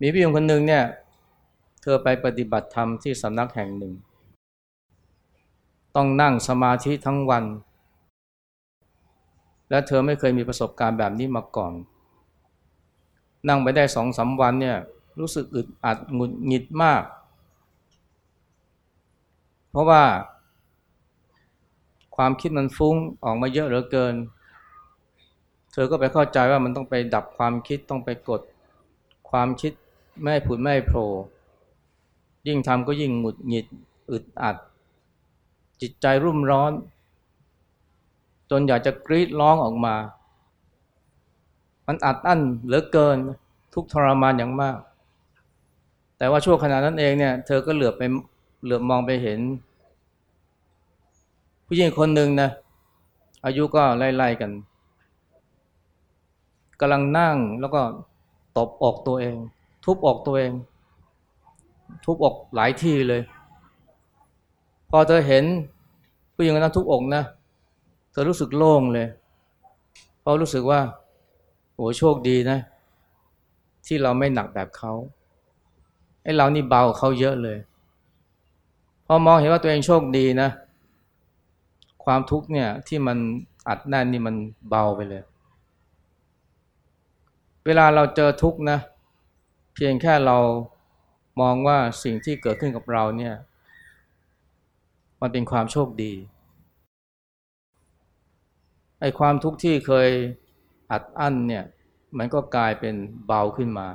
[0.00, 0.84] มีพี่หญิงคนหนึ่งเนี่ย
[1.82, 3.92] เธอไปปฏิบัติธรรมที่สำนักแห่งหนึ่ง
[5.96, 7.44] ต้องนั่งสมาธิทั้งวัน
[9.70, 11.72] และเธอไม่เคยมีประสบการณ์แบบนี้มาก่อน
[13.48, 14.76] นั่งไปได้สองสาวันเนี่ย
[15.20, 17.02] รู้สึกอึดอัดหงุดหงิดมาก
[19.70, 20.02] เพราะว่า
[22.16, 24.14] ความคิดมันฟุ้งออกมาเยอะเหลือเกิน
[25.72, 28.40] เธอก็ไปเข้าใจว่ามันต้องไปดับความคิดต้องไปกด
[29.30, 29.72] ความคิด
[30.22, 31.08] ไม่ผุดไม่โผล่
[32.46, 33.66] ยิ่งทำก็ยิ่งหงุดหงิด
[34.10, 34.56] อึดอัด
[35.80, 36.72] จิตใจรุ่มร้อน
[38.50, 39.94] จนอยากจะกรีดร้องออกมา
[41.86, 43.16] มันอัดอั้นเหลือเกิน
[43.74, 44.78] ทุกทรมานอย่างมาก
[46.18, 48.02] แต่ว่าช่วงขณะนั้นเองเนี่ย เธอก็เหลือบไป
[48.62, 49.40] เหลือบมองไปเห็น
[51.66, 52.50] ผู้หญิงคนหนึ่งนะ
[53.44, 54.50] อายุก็ไล่ๆกัน
[56.80, 57.80] กำลังนั่งแล้วก็
[58.56, 59.36] ตบอกตัวเอง
[59.84, 60.52] ทุบอกตัวเอง
[62.04, 63.22] ทุบอกหลายที่เลย
[64.90, 65.44] พอเธอเห็น
[66.34, 67.22] ผู้หญิงคนนั้นทุบอกนะ
[68.10, 69.08] เธอรู้สึกโล่งเลย
[70.20, 70.80] เพราะรู้สึกว่า
[71.74, 72.58] โอ้โชคดีนะ
[73.86, 74.92] ที่เราไม่หนักแบบเขา
[76.22, 77.58] ไอ้เรานี่เบาเขาเยอะเลย
[79.10, 80.50] พอมองเห็นว่าตัวเองโชคดีนะ
[82.04, 83.18] ความทุกข์เนี่ยที่มัน
[83.68, 84.34] อัดแน่นนี่มัน
[84.68, 85.22] เบาไปเลย
[87.66, 88.78] เวลาเราเจอทุกข์นะ
[89.74, 90.38] เพียงแค่เรา
[91.40, 93.34] มองว่าสิ่งที่เกิดขึ้นกับเราเนี่ย
[95.20, 96.12] มันเป็นความโชคดี
[99.00, 100.08] ไอ้ความทุกข์ที่เคย
[100.90, 101.64] อัดอั้นเนี่ย
[102.18, 102.94] มันก็กลายเป็น
[103.26, 103.86] เบาขึ้นมา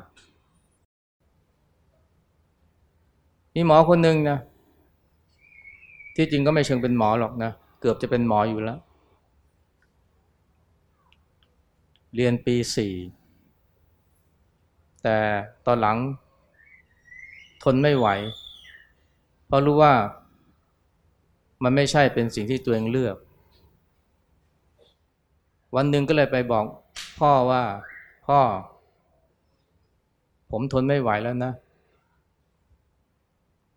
[3.54, 4.39] มีหมอคนหนึ่งนะ
[6.15, 8.80] ที่จริงก็ไม่เชิงเป็นหมอหรอกนะ เกือบจะเป็นหมออยู่แล้ว
[12.15, 12.93] เรียนปีสี่
[15.04, 15.17] แต่
[15.65, 15.97] ตอนหลัง
[17.63, 18.08] ทนไม่ไหว
[19.47, 19.93] เพราะรู้ว่า
[21.63, 23.17] มันไม่ใช่เป็นสิ่งที่ตัวเองเลือก
[25.76, 26.65] วันหนึ่งก็เลยไปบอก
[27.19, 27.63] พ่อว่า
[28.28, 28.39] พ่อ
[30.52, 31.52] ผมทนไม่ไหวแล้วนะ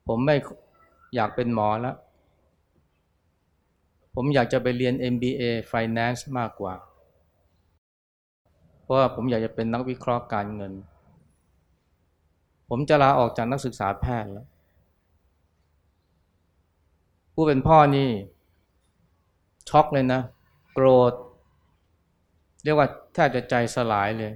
[0.07, 0.37] ผมไม่
[1.15, 1.97] อยากเป็นหมอแล้ว
[4.19, 6.75] ผมอยากจะไปเรียน MBA Finance มากกว่า
[8.83, 10.73] เพราะว่าผมอยากจะเป็นนักวิเคราะห์การเงิน
[12.69, 14.47] ผมจะลาออกจากนักศึกษาแพทย์แล้ว
[17.35, 18.11] ผู้เป็นพ่อนี่
[19.69, 20.21] ช็อกเลยนะ
[20.73, 21.13] โกรธ
[22.65, 24.33] เรียกว่าแทบจะใจสลายเลย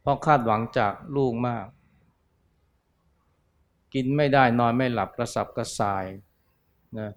[0.00, 1.66] เพราะคาดหวังจากลูกมาก
[3.94, 6.04] กินไม่ได้นอนไม่หลับกระสับกระส่าย
[6.98, 7.10] นะ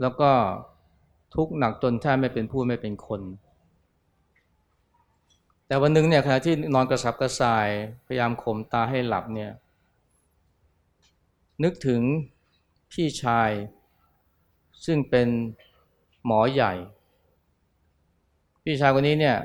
[0.00, 0.30] แล้วก็
[1.34, 3.20] ทุกข์หนักจนแทบไม่เป็นผู้ไม่เป็นคน
[5.66, 7.68] แต่วันหนึ่งเนี่ยขณะที่นอนกระสับกระส่าย
[8.06, 9.50] พยายามข่มตาให้หลับเนี่ย
[11.64, 12.00] นึกถึง
[12.92, 13.50] พี่ชาย
[14.84, 15.28] ซึ่งเป็น
[16.26, 16.72] หมอใหญ่
[18.64, 19.38] พี่ชายคนนี้เนี่ย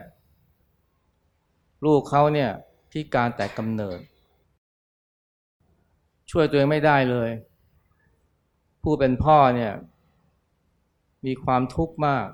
[1.85, 2.51] ลูกเขาเนี่ย
[2.91, 3.99] พิการแต่กำเนิด
[6.31, 7.29] ช่วยตัวเองไม่ได้เลย
[8.83, 9.73] ผู้เป็นพ่อเนี่ย
[11.25, 12.27] มีความทุกข์มาก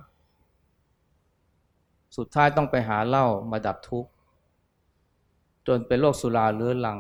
[2.18, 4.10] สุดท้ายต้องไปหาเหล้ามาดับทุกข์
[5.68, 7.00] จนเป็นโรคสุราเรื้อรัง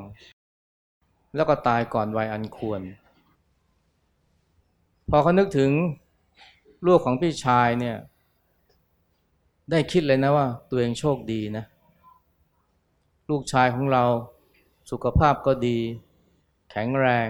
[1.35, 2.81] แล้วก็ตายก่อนวัยอันควร
[5.09, 5.71] พอเขานึกถึง
[6.87, 7.97] ลูกของพี่ชายเนี่ย
[9.71, 11.65] ได้คิดเลยนะว่า ตัวเองโชคดีนะ
[13.29, 14.03] ลูกชายของเรา
[14.91, 15.77] สุขภาพก็ดี
[16.71, 17.27] แข็งแรง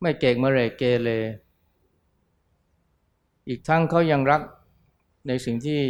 [0.00, 1.10] ไม่เก่งมะเรเกเร
[3.48, 4.42] อีกทั้งเขายังรัก
[5.28, 5.80] ในสิ่งที่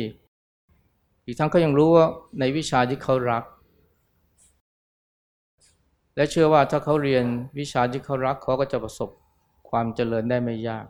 [1.26, 2.06] อีกทั้งเขายังรู้ว่า
[2.38, 3.44] ในวิชาที่เขารัก
[6.16, 7.24] และเชื่อว่าถ้าเขาเรียน
[7.58, 9.10] วิชาที่เขารักเขาก็จะประสบ
[9.68, 10.86] ความเจริญได้ไม่ยาก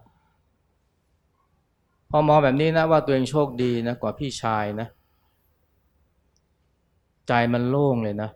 [2.10, 4.88] พอมองแบบนี้นะว่าตัวเองโชคดีนะกว่าพี่ชายนะ
[7.28, 8.30] ใจมันโล่งเลยนะ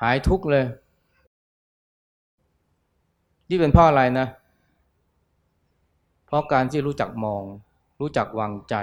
[0.00, 0.64] หายทุกข์เลย
[3.48, 4.26] นี่เป็นเพราะอะไรนะ
[6.34, 7.44] ราะการที่รู้จักมอง
[8.00, 8.74] รู้จักวางใจ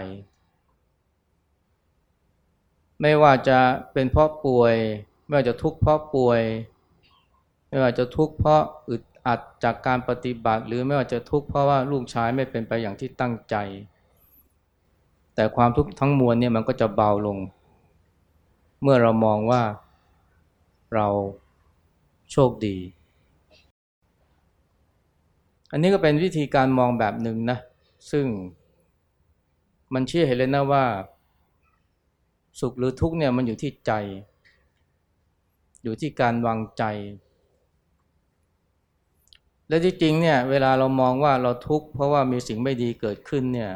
[3.02, 3.60] ไม่ว่าจะ
[3.94, 4.76] เป็นเพราะป่วย
[5.28, 6.42] ไม่ว่าจะทุกข์เพราะป่วย
[7.70, 13.56] ไม่ว่าจะทุกข์เพราะอึดอัดจากการปฏิบัติ หรือไม่ว่าจะทุกข์เพราะว่าลูกชายไม่เป็นไปอย่างที่ตั้งใจ
[15.36, 17.38] แต่ความทุกข์ทั้งมวลเนี่ยมันก็จะเบาลง
[18.82, 19.62] เมื่อเรามองว่า
[20.96, 21.08] เรา
[22.32, 22.78] โชคดี
[25.72, 27.58] อันนี้ก็เป็นวิธีการมองแบบหนึ่งนะ
[28.12, 28.26] ซึ่ง
[29.94, 30.86] มันเชื่อเห็นเลยนะว่า
[32.60, 33.92] สุขหรือทุกข์เนี่ยมันอยู่ที่ใจ
[35.84, 36.84] อยู่ที่การวางใจ
[39.68, 43.72] และที่จริงเนี่ยเวลาเรามองว่าเราทุกข์เพราะว่ามีสิ่งไม่ดีเกิดขึ้นเนี่ย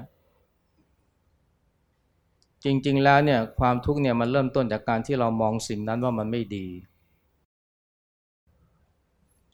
[2.64, 6.68] จริง ๆ แล้วเนี่ยความทุกข์เนี่ยมันเริ่มต้นจากการที่เรามองสิ่งนั้นว่ามันไม่ดี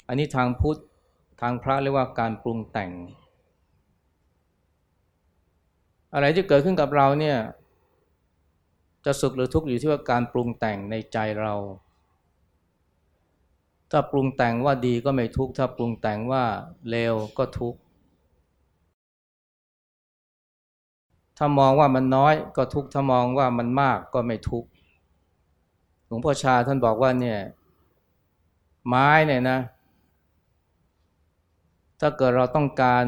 [0.08, 0.80] อันนี้ทางพุทธ
[1.42, 2.92] ทางพระเรียกว่าการปรุงแต่ง
[6.14, 7.38] อะไรที่เกิดขึ้นกับเราเนี่ย
[9.06, 11.54] จะสุขหรือทุกข์อยู่ที่ว่าการปรุงแต่งในใจเรา
[13.92, 16.44] ถ้าปรุงแต่งว่าดีก็ไม่ทุกข์ถ้าปรุงแต่งว่า
[16.90, 17.80] เลวก็ทุกข์
[21.38, 24.70] ถ้ามองว่ามันน้อยก็ทุกข์ถ้ามองว่ามันมากก็ไม่ทุกข์
[26.08, 27.40] หลวงพ่อชาท่านบอกว่าเนี่ย
[28.88, 29.60] ไม้เนี่ยนะ
[32.04, 33.06] ถ้าเกิดเราต้องการ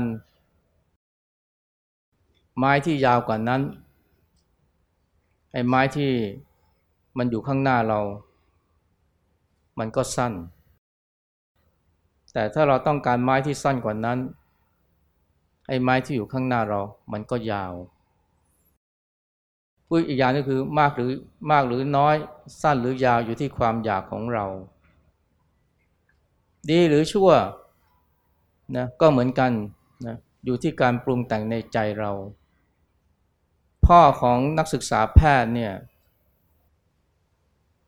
[2.57, 3.61] ไม้ที่ยาวกว่านั้น
[5.51, 6.11] ไอ้ไม้ที่
[7.17, 7.99] มันอยู่ข้างหน้าเรา
[9.79, 10.33] มันก็สั้น
[12.33, 14.19] แต่ถ้าเราต้องการไม้ที่สั้นกว่านั้น
[15.67, 17.73] ไอ้ไม้ที่อยู่ข้างหน้าเรา มันก็ยาว
[19.87, 21.11] พูดอีกอย่างนึงคือมากหรือ
[21.51, 22.15] มากหรือน้อย
[22.61, 24.45] สั้นหรือยาวอยู่ที่ความอยากของเรา
[26.69, 27.31] ดีหรือชั่ว
[28.77, 29.51] นะก็เหมือนกัน
[30.05, 32.11] นะอยู่ที่การปรุงแต่งในใจเรา
[33.85, 35.73] พ่อของนักศึกษาแพทย์เนี่ย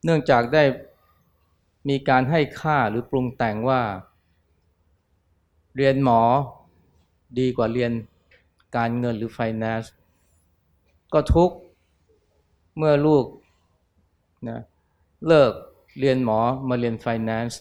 [0.04, 0.64] เนื่องจากได้
[1.90, 3.82] มีการให้ค่าหรือปรุงแต่งว่า
[5.76, 6.22] เรียนหมอ
[7.40, 7.92] ดีกว่าเรียน
[8.76, 9.92] การเงินหรือไฟแนนซ์
[11.14, 11.52] ก็ทุก
[12.78, 13.26] เมื่อลูก
[14.50, 14.60] นะ
[15.28, 15.52] เลิก
[16.00, 17.60] เรียนหมอมาเรียนไฟแนนซ์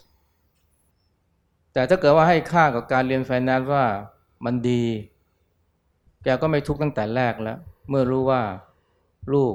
[1.74, 3.84] แต่ถ้าเกิดว่าให้ค่ากับการเรียนไฟแนนซ์ว่า
[4.44, 4.84] มันดี
[6.24, 7.58] แกก็ไม่ทุกข์ตั้งแต่แรกแล้ว
[7.88, 8.42] เมื่อรู้ว่า
[9.32, 9.54] ลูก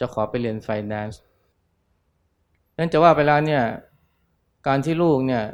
[0.00, 1.20] จะขอไปเรียนไฟแนนซ์
[2.78, 3.64] นั่นจะว่าไปแล้วเนี่ย
[4.66, 5.44] การที่ลูกเนี่ย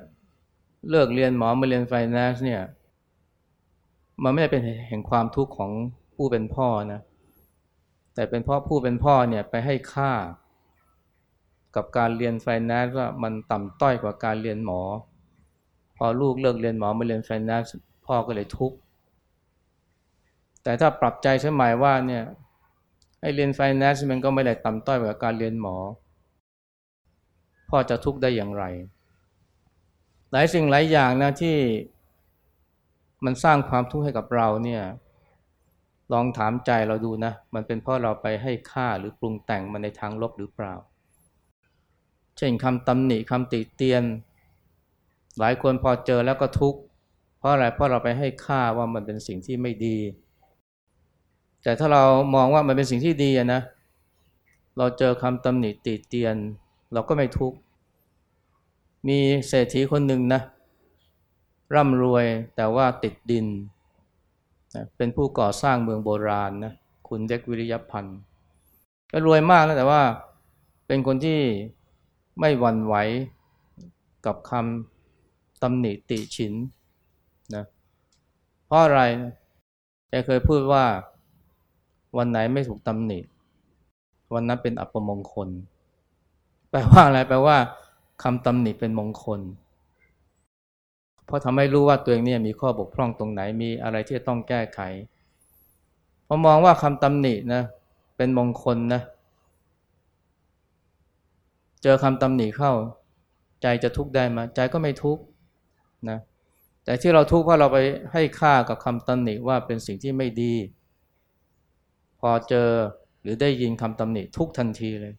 [0.91, 2.63] เลิกเรียนหมอมาเรียนไฟแนนซ์เนี่ย
[4.23, 5.71] มันไม่ได้เป็นเหตุแห่งความทุกข์ของ
[6.15, 7.01] ผู้เป็นพ่อนะ
[8.15, 10.13] แต่เป็นเพราะผู้เป็นพ่อเนี่ยไปให้ค่า
[11.77, 14.81] กับการเรียนไฟแนนซ์ว่ามันต่ำต้อยกว่าการเรียนหมอ
[15.99, 17.73] พอลูกเลิกเรียนหมอมาเรียนไฟแนนซ์
[18.07, 18.77] พ่อก็เลยทุกข์
[20.63, 22.25] แต่ถ้าปรับใจใช่ไหมว่าเนี่ย
[23.21, 25.77] ให้เรียนไฟแนนซ์มันก็ไม่ได้ต่ำต้อยกว่าการเรียนหมอ
[27.71, 28.65] พ่อจะทุกข์ได้อย่างไร
[30.33, 31.57] หลายสิ่งหลายอย่างนะที่
[33.25, 34.83] มันสร้างความทุกข์ให้กับเราเนี่ย
[36.13, 40.75] ลองถามใจเราดูนะ มันเป็นเพราะเราไปให้ค่าหรือปรุงแต่งมันในทางลบหรือเปล่า
[42.37, 44.05] เช่นคำตำหนิคำติเตียน
[45.39, 46.81] หลายคนพอเจอแล้วก็ทุกข์
[47.39, 49.99] เพราะอะไรเพราะเราไปให้ค่าว่ามันเป็นสิ่งที่ไม่ดี
[51.63, 52.03] แต่ถ้าเรา
[52.35, 53.61] มองว่ามันเป็นสิ่งที่ดีนะ
[54.79, 56.37] เราเจอคำตำหนิติเตียน
[56.93, 57.59] เราก็ไม่ทุกข์
[59.09, 60.41] มีเศรษฐีคนหนึ่งนะ
[61.75, 63.47] ร่ำรวยแต่ว่าติดดิน
[64.75, 66.73] นะเป็นผู้ก่อสร้างเมืองโบราณนะ
[67.09, 68.19] คุณเด็กวิริยพันธ์
[69.13, 70.03] ก็รวยมากแล้วแต่ว่า
[70.87, 71.41] เป็นคนที่
[72.41, 72.95] ไม่หวั่นไหว
[74.27, 74.98] กับคำ
[75.63, 76.55] ตำหนิติฉิน
[77.55, 77.65] นะ
[78.67, 79.01] เพราะอะไร
[80.09, 80.85] แกเคยพูดว่า
[82.17, 83.21] วันไหนไม่ถูกตำหนิ
[84.35, 85.49] วันนั้นเป็นอัปมงคล
[86.71, 87.57] แปลว่าอะไรแปลว่า
[88.23, 89.41] คำตำหนิเป็นมงคล
[91.25, 94.81] เพราะทำให้รู้ว่าตัวเองเนี่ยมีข้อบกพร่องตรงไหนมีอะไรที่ต้องแก้ไข
[96.27, 97.63] พอมองว่าคำตำหนินะ
[98.17, 99.03] เป็นมงคลนะ
[101.83, 102.73] เจอคำตำหนิเข้า
[103.63, 105.23] ใจจะทุกข์ได้ไหมใจก็ไม่ทุกข์
[106.09, 106.19] นะ
[106.85, 107.79] แต่ที่เราทุกข์เพราะเราไป
[108.13, 110.55] ให้ค่ากับคำตำหนิว่าเป็นสิ่งที่ไม่ดี
[112.21, 112.71] พอเจอ
[113.23, 115.15] หรือได้ยินคำตำหนิทุกทันทีเลย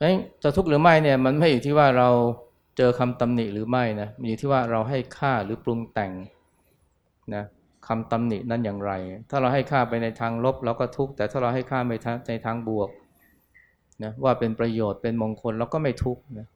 [0.00, 2.08] นั้นจะทุกข์หรือไม่เนี่ยมันไม่อยู่ที่ว่าเรา
[2.76, 6.12] เจอคำตำหนิหรือไม่นะมันอยู่ที่ว่าเราให้ค่าหรือปรุงแต่ง
[7.34, 7.44] นะ
[7.86, 8.92] คำตำหนินั้นอย่างไร
[9.30, 11.92] ถ้าเราให้ค่าไปในทางลบเราก็ทุกข์แต่ถ้าเราให้ค่าไป
[12.28, 12.88] ในทางบวก
[14.02, 16.50] นะว่าเป็นประโยชน์เป็นมงคลเราก็ไม่ทุกข์นะเ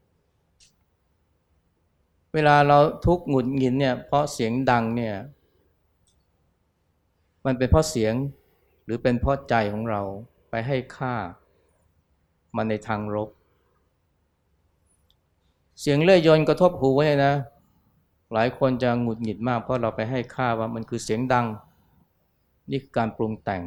[2.37, 5.15] วลาเราทุกข์หงุดหงิดเนี่ยเพราะเสียงดังเนี่ย
[7.45, 8.15] มันเป็นเพราะเสียง
[8.85, 10.03] หรือเป็นเพราะใจของเรา
[10.51, 11.15] ไปให้ค่า
[12.57, 13.29] มันในทางลบ
[15.81, 17.35] เสียงเลื่อยยนกระทบหูไว้นะ
[18.33, 21.47] หลายคนจะหงุดหงิดมากเพราะเราไปให้ค่าว่ามันคือเสียงดัง
[22.71, 23.63] นี่คือการปรุงแต่ง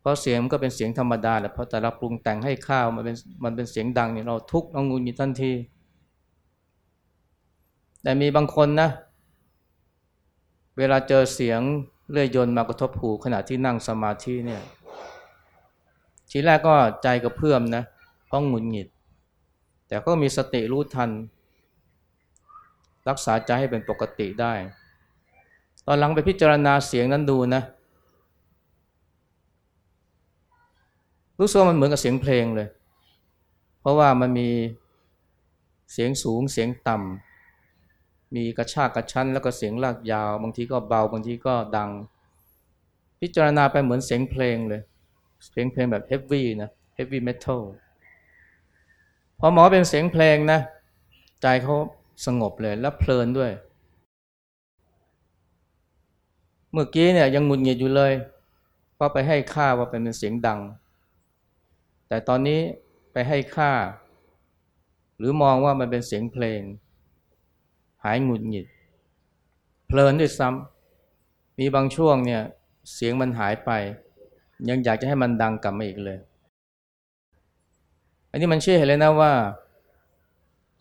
[0.00, 5.52] เพราะเสียงก็เป็นเสียงธรรมดาแหละเพราะแต่เราปรุงแต่งให้ข้าวมันเป็นมันเป็นเสียงดังเนี่ยเราทุกข์เราหงุดหงิดทันที
[8.02, 8.90] แต่มีบางคนนะ
[10.78, 11.60] เวลาเจอเสียง
[12.10, 14.62] เลื่อยยนมากระทบหูขณะที่นั่งสมาธิเนี่ย
[16.30, 17.82] ทีแรกก็ใจกระเพื่อมนะ
[18.26, 18.88] เพราะหงุดหงิด
[19.88, 21.10] แต่ก็มีสติรู้ทัน
[23.08, 24.52] รักษาใจให้เป็นปกติได้
[25.86, 27.62] ตอนหลังไปพิจารณาเสียงนั้นดูนะ
[31.40, 32.68] รู้สึกว่ามันเหมือนกับเสียงเพลงเลย
[33.80, 34.48] เพราะว่ามันมี
[35.92, 37.29] เสียงสูงเสียงต่ำ
[38.34, 41.90] มีกระชากกระชั้นแล้วก็เสียงลากยาว บางทีก็เบาบางทีก็ดัง
[43.20, 44.82] พิจารณาไปเหมือนเสียงเพลงเลย
[45.50, 47.62] เสียงเพลงแบบเฮฟวี่นะเฮฟวี่เมทัล
[49.38, 50.60] พอหมอเป็นเสียงเพลงนะ
[51.42, 51.76] ใจเขา
[52.26, 53.50] สงบเลยและเพลินด้วย
[56.72, 58.12] เมื่อกี้เนี่ยยังงุนงิดอยู่เลย
[58.94, 60.60] เพราะไปให้ค่าว่าเป็นเสียงดัง
[62.08, 62.60] แต่ตอนนี้
[63.12, 63.72] ไปให้ค่า
[65.18, 66.60] หรือมองว่ามันเป็นเสียงเพลง
[68.04, 68.66] หายงุดหงิด
[69.86, 72.42] เพลินด้วยซ้ำมีบางช่วงเนี่ย
[72.92, 73.70] เสียงมันหายไป
[74.68, 76.18] ยังอยากจะให้มันดังกลับมาอีกเลย
[78.30, 79.32] อันนี้มันเชื่อเห็นเลยนะว่า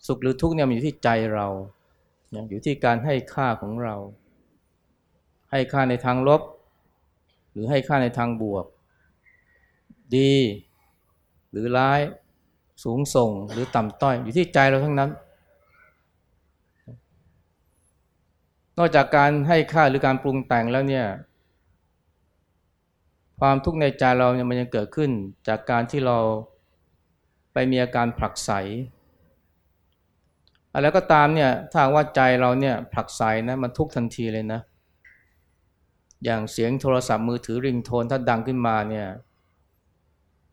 [0.08, 1.47] สุขหรือทุกข์เนี่ยมันอยู่ที่ใจเรา
[2.49, 3.95] อยู่ที่การให้ค่าของเรา
[5.51, 6.41] ให้ค่าในทางลบ
[7.51, 8.65] หรือให้ค่าในทางบวก
[10.15, 10.34] ดี
[11.51, 12.01] หรือร้าย
[12.84, 15.10] สูงส่งหรือต่ำต้อย อยู่ที่ใจเราทั้งนั้น
[18.81, 21.05] นอกจากการให้ค่าหรือการปรุงแต่งแล้วเนี่ย
[23.39, 25.11] ความทุกข์ในใจเราเนี่ยมันยังเกิดขึ้น
[25.47, 26.17] จากการที่เรา
[27.53, 28.51] ไปมีอาการผลักไส
[30.73, 34.61] อะไรก็ตามเนี่ยถ้าว่าใจเราเนี่ยผลักไสนะมันทุกทันทีเลยนะ
[36.25, 39.07] อย่างเสียงโทรศัพท์มือถือริงโทนถ้าดังขึ้นมาเนี่ย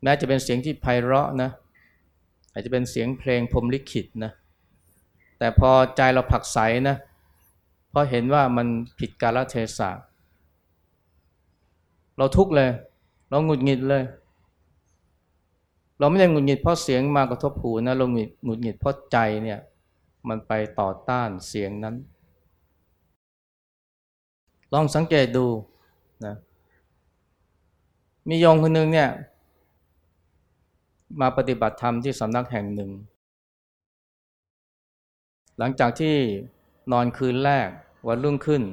[0.03, 1.49] แม้จะเป็นเสียงที่ไพเราะนะ
[2.51, 4.31] อาจจะเป็นเสียงเพลงพรมลิขิตนะ
[5.39, 6.57] แต่พอใจเราผลักไส
[6.89, 8.67] นะเราะเห็นว่ามัน
[8.99, 9.89] ผิดกาลเทศะ
[12.17, 12.69] เราทุกข์เลย
[13.29, 14.03] เราหงุดหงิดเลย
[15.99, 19.59] เราไม่ได้หงุดหงิดเพราะเสียงมากระทบหูนะเราหงุดหงุดหงิดเพราะใจเนี่ย
[20.27, 21.95] มันไปต่อต้านเสียงนั้น
[24.73, 25.45] ลองสังเกตดู
[26.25, 26.35] นะ
[28.29, 29.09] มีโยมคนหนึ่งเนี่ย
[31.21, 32.91] มาปฏิบัติธรรมที่สำนักแห่งหนึ่ง
[35.57, 36.15] หลังจากที่
[36.91, 37.69] นอนคืนแรก
[38.07, 38.63] วันรุ่งขึ้น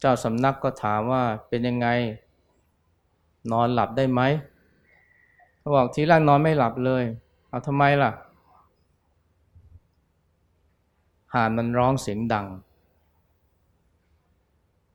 [0.00, 1.88] เจ้าสำนักก็ถามว่าเป็นยังไง
[3.52, 4.20] นอนหลับได้ไหม
[5.58, 7.04] เขาบอกทีแรกนอนไม่หลับเลย
[7.48, 8.10] เอาทำไมล่ะ
[11.34, 12.46] ห่านมันร้องเสียงดัง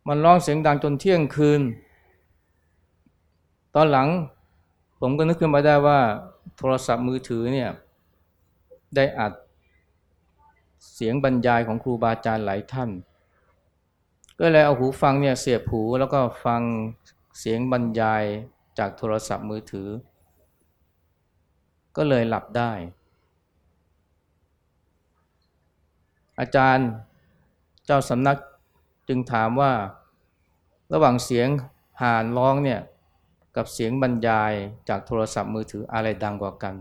[0.08, 1.62] มันร้องเสียงดังจนเที่ยงคืน
[3.76, 4.08] ตอนหลัง
[5.00, 6.00] ผมก็นึกขึ้นมาได้ว่า
[6.58, 7.70] โทรศัพท์มือถือเนี่ย
[8.96, 9.34] ได้อัด
[10.94, 12.90] เสียงบรรยายของครูบาอาจารย์หลายท่าน
[14.40, 16.62] ก็เลยเอาหูฟังเนี่ยเสียบหูแล้วก็ฟัง
[17.40, 18.24] เสียงบรรยาย
[18.78, 19.90] จากโทรศัพท์มือถือ
[21.98, 22.72] ก็เลยหลับได้
[26.40, 26.88] อาจารย์
[27.86, 28.38] เจ้าสำนัก
[29.08, 29.72] จึงถามว่า
[30.94, 31.48] ระหว่างเสียง
[32.02, 32.82] ห่านร้องเนี่ย
[33.56, 34.54] กับเสียงบรรยาย
[34.90, 36.76] จากโทรศัพท์มือถืออะไรดังกว่ากัน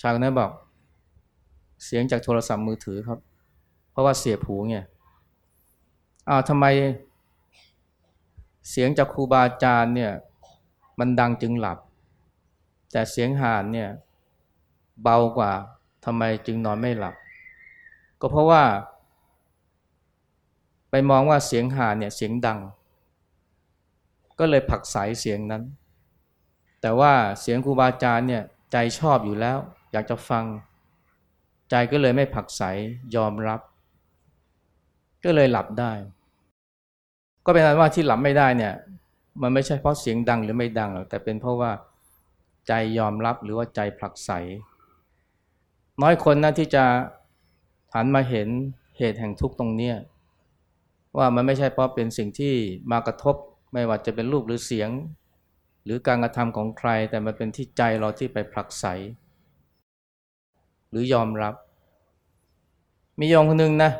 [0.00, 0.50] ชายคนนั้นบอก
[1.84, 3.18] เสียงจากโทรศัพท์มือถือครับ
[3.90, 4.84] เพราะว่าเสียบหูเนี่ย
[6.30, 6.66] อ้าวทำไม
[8.70, 10.12] เสียงจากครูบาอาจารย์เนี่ย
[10.98, 11.78] มันดังจึงหลับ
[12.92, 13.88] แต่เสียงห่านเนี่ย
[15.02, 15.52] เบากว่า
[16.04, 17.14] ทำไมจึงนอนไม่หลับ
[18.20, 18.62] ก็เพราะว่า
[20.90, 22.58] ไปมองว่าเสียงห่านเนี่ยเสียงดัง
[24.38, 25.62] ก็เลยผักสายเสียงนั้น
[26.80, 29.58] แต่ว่าเสียงครูบาอาจารย์เนี่ยใจชอบอยู่แล้ว
[29.92, 30.44] อยากจะฟัง
[31.70, 32.62] ใจก็เลยไม่ผักใส
[33.16, 33.60] ยอมรับ
[35.24, 35.92] ก็เลยหลับได้
[37.44, 38.74] ก็เป็นอันว่าที่หลับไม่ได้เนี่ย
[39.42, 41.70] มันไม่ใช่เพราะเสียงดังหรือไม่ดังหรอกแต่เป็นเพราะว่า
[42.66, 44.30] ใจยอมรับหรือว่าใจผลักใส
[46.02, 46.84] น้อยคนนะที่จะ
[47.94, 48.48] หันมาเห็น
[48.98, 49.92] เหตุแห่งทุกข์ตรงเนี้
[51.18, 52.54] ว่ามันไม่ใช่เพราะเป็นสิ่งที่
[52.90, 53.36] มากระทบ
[53.72, 54.90] ไม่ว่าจะเป็นรูปหรือเสียง
[55.84, 58.84] หรือการกระทำของใคร แต่มันเป็นที่ใจเราที่ไปผลักไส
[60.90, 61.54] หรือยอมรับ
[63.18, 63.90] มีโยมคนหนึ่งนะ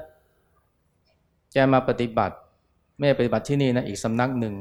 [1.53, 2.37] แกมาปฏิบัติ
[3.01, 4.55] ไม่ปฏิบัติที่นี่นะอีกสำนักหนึ่ง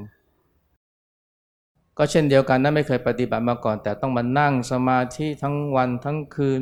[1.97, 6.61] ก็เช่นเดียวกันนะไม่เคยปฏิบัติมาก่อน แต่ต้องมานั่งสมาธิทั้งวันทั้งคืน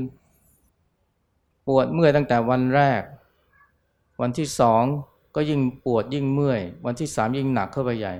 [1.67, 3.01] ปวดเมื่อยตั้งแต่วันแรก
[4.21, 4.83] วันที่สอง
[5.35, 8.13] ก็ยิ่งปวดยิ่งเมื่อย วันที่สามยิ่งหนักเข้าไปใหญ่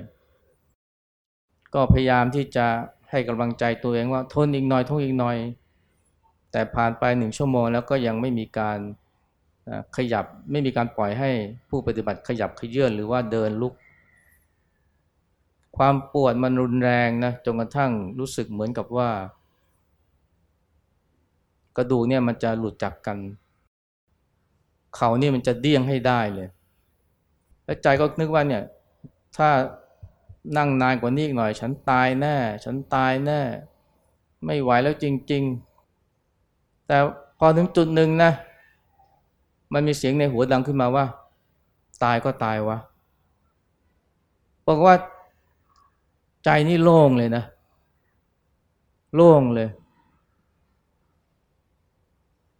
[1.74, 2.66] ก็พยายามที่จะ
[3.10, 5.36] ให้กำลังใจตัวเองว่าทนอีกหน่อยทนอีกหน่อย
[6.52, 8.78] แต่ผ่านไปหนึ่งชั่วโมงแล้วก็ยังไม่มีการ
[9.96, 11.30] ขยับไม่มีการปล่อยให้
[11.68, 13.74] ผู้ปฏิบัติขยับขยื่นหรือว่าเดินลุก
[15.76, 19.10] ความปวดมันรุนแรงนะจนกระทั่งรู้สึกเหมือนกับว่า
[21.76, 23.18] กระดูกเนี่ยมันจะหลุดจากกัน
[24.96, 26.48] เขาเนี่ยมันจะเดี้ยงให้ได้เลย
[27.64, 28.62] แล้วใจก็นึกว่าเนี่ย
[29.36, 29.48] ถ้า
[30.56, 33.40] นั่งนานกว่านี้อีกหน่อย ฉันตายแน่ ฉันตายแน่
[34.44, 35.42] ไม่ไหวแล้วจริง
[36.14, 36.96] ๆ แต่
[37.38, 38.32] พอถึงจุดหนึ่งนะ
[39.72, 41.04] มันมีเสียงในหัวดังขึ้นมาว่า
[42.04, 42.78] ตายก็ตายวะ
[44.66, 44.94] บอกว่า
[46.44, 47.44] ใจนี่โล่งเลยนะ
[49.14, 49.68] โล่งเลย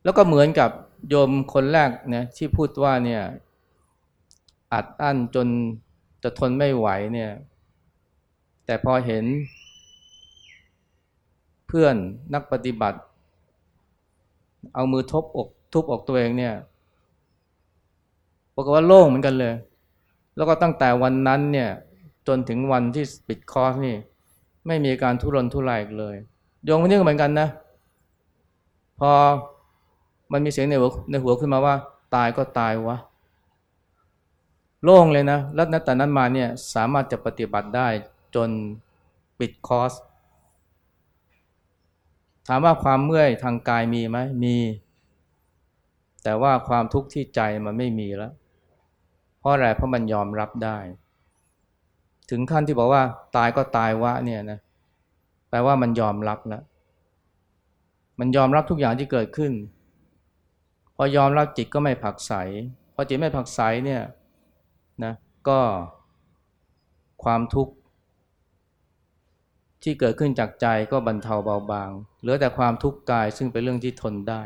[0.05, 0.71] แล้วก็เหมือนกับ
[1.09, 3.23] โยมคนแรกเนี่ยที่พูดว่าเนี่ย
[4.73, 5.47] อัดอั้นจน
[6.23, 7.31] จะทนไม่ไหวเนี่ย
[8.67, 9.25] แต่พอเห็น
[11.67, 11.97] เพื่อน
[12.35, 12.99] นักปฏิบัติ
[14.75, 16.55] เอามือทบอกทุบอกตัวเองเนี่ย
[18.61, 19.55] บอกว่าโล่งเหมือนกันเลย
[20.37, 21.71] แล้วก็ตั้งแต่วันนั้นเนี่ย
[22.29, 23.97] จนถึงวันที่ปิดคอร์สนี่
[24.67, 26.17] ไม่มีการทุรนทุรายเลย
[26.65, 27.49] โยงคนนี้ก็เหมือนกันนะ
[29.01, 29.11] พอ
[30.33, 31.75] มันมีเสียงในหัวในหัวขึ้นมาว่า
[32.15, 32.97] ตายก็ตายวะ
[34.85, 37.89] โล่งเลยนะแล้วนัแต่นั้นมาเนี่ยสามารถจะปฏิบัติได้
[38.35, 38.51] จน
[39.39, 39.93] ปิดคอร์ส
[42.47, 44.57] ถามว่าความเมื่อยทางกายมีไหมมี
[46.23, 48.33] แต่ว่าความทุกข์ที่ใจมันไม่มีแล้ว
[49.49, 50.79] ราะอะไรเพราะมันยอมรับได้
[52.31, 53.03] ถึงขั้นที่บอกว่า
[53.37, 54.59] ตายก็ตายวะเนี่ยนะ
[55.51, 56.63] แปลว่ามันยอมรับแล้ว
[58.21, 59.53] มันยอมรับทุกอย่างที่เกิดขึ้น
[60.97, 62.33] พอยอมรับจิตก็ไม่ผักใส
[62.95, 64.03] พอจิตไม่ผักใสเนี่ย
[65.05, 65.15] นะ
[65.49, 65.61] ก็
[67.25, 67.73] ความทุกข์
[69.83, 71.91] ที่เกิดขึ้นจากใจก็บรรเทาเบาบาง
[72.21, 74.43] เหลือแต่ความทุกข์กายซึ่งเป็นเรื่องที่ทนได้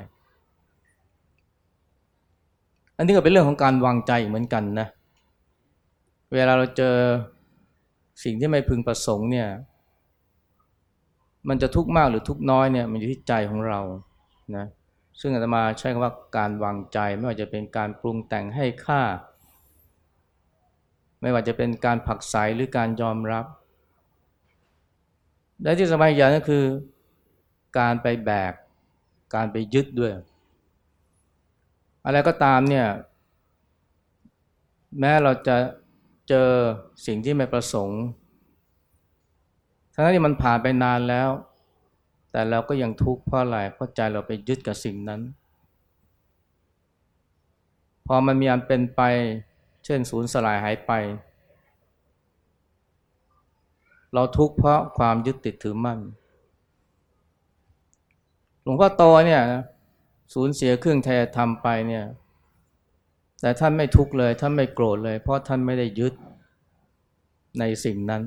[3.02, 4.88] นนี้ก็เป็นเรื่องของการวางใจเหมือนกันนะ
[6.34, 6.96] เวลาเราเจอ
[8.24, 9.48] สิ่งที่ไม่พึงประสงค์เนี่ย
[11.48, 13.80] มันจะทุกข์มากหรือทุกข์น้อยเนี่ยมันอยู่ที่ใจของเรา
[14.56, 14.66] นะ
[15.20, 19.02] ซึ่งอาตมาใช้คำว่าการวางใจ ไม่ว่าจะเป็นการปรุงแต่งให้ค่า
[21.20, 23.44] ไม่ว่าจะเป็นการผักใสหรือการยอมรับ
[25.62, 26.64] และที่สบายอย่างก็คือ
[27.78, 28.52] การไปแบก
[29.34, 30.12] การไปยึดด้วย
[32.04, 32.86] อะไรก็ตามเนี่ย
[34.98, 35.56] แม้เราจะ
[36.28, 36.48] เจอ
[37.06, 38.00] สิ่งที่ไม่ประสงค์
[39.94, 41.30] ทั้งที่มันผ่านไปนานแล้ว
[42.30, 45.20] แต่เราก็ยังทุกข์เพราะอะไรเพราะใจเราไปยึดกับสิ่งนั้น
[48.06, 49.00] พอมันมีอันเป็นไป
[49.84, 50.92] เช่นสูญสลายหายไป
[54.14, 55.98] เราทุกข์เพราะความยึดติดถือมั่น
[58.62, 59.42] หลวงพ่อโตเนี่ย
[60.32, 62.04] สูญเสียเครื่องแทนทำไปเนี่ย
[63.40, 66.14] แต่ท่านไม่ทุกข์เลย ท่านไม่โกรธเลย เพราะท่านไม่ได้ยึด
[67.58, 68.22] ในสิ่งนั้น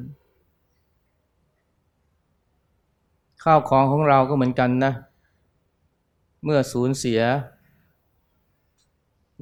[3.44, 4.94] ข้าวของของเราก็เหมือนกันนะ
[6.44, 7.22] เมื่อสูญเสีย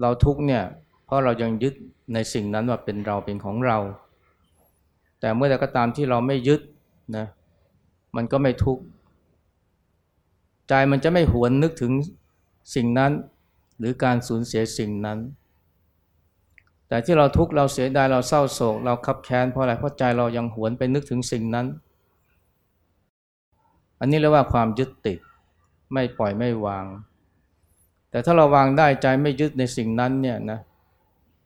[0.01, 0.63] เราทุกเนี่ย
[1.05, 1.73] เพราะเรายังยึด
[2.13, 3.77] ในสิ่งนั้นว่าเป็นเราเป็นของเรา
[5.19, 6.61] แต่เมื่อใดก็ตามที่เราไม่ยึด
[7.17, 7.25] นะ
[8.15, 8.83] มันก็ไม่ทุกข์
[10.67, 11.91] ใจมันจะไม่หวนนึกถึง
[12.75, 13.11] สิ่งนั้น
[13.79, 15.19] หรือการสูญเสียสิ่งนั้น
[16.87, 21.67] แต่ที่เราทุกข์เราเสียดายเราเศร้าโศก เราขับแค้นเพราะอะไรเพราะใจเรายังหวนไปนึกถึงสิ่งนั้น
[23.99, 25.19] อันนี้เรียกว่าความยึดติด
[25.93, 26.85] ไม่ปล่อยไม่วาง
[28.09, 30.59] แต่ถ้าเราวางได้ใจไม่ยึดในสิ่งนั้นเนี่ยนะ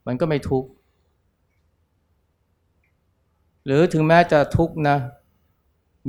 [0.05, 0.69] มันก็ไม่ทุกข์
[3.65, 4.97] หรือถึงแม้จะทุกข์นะ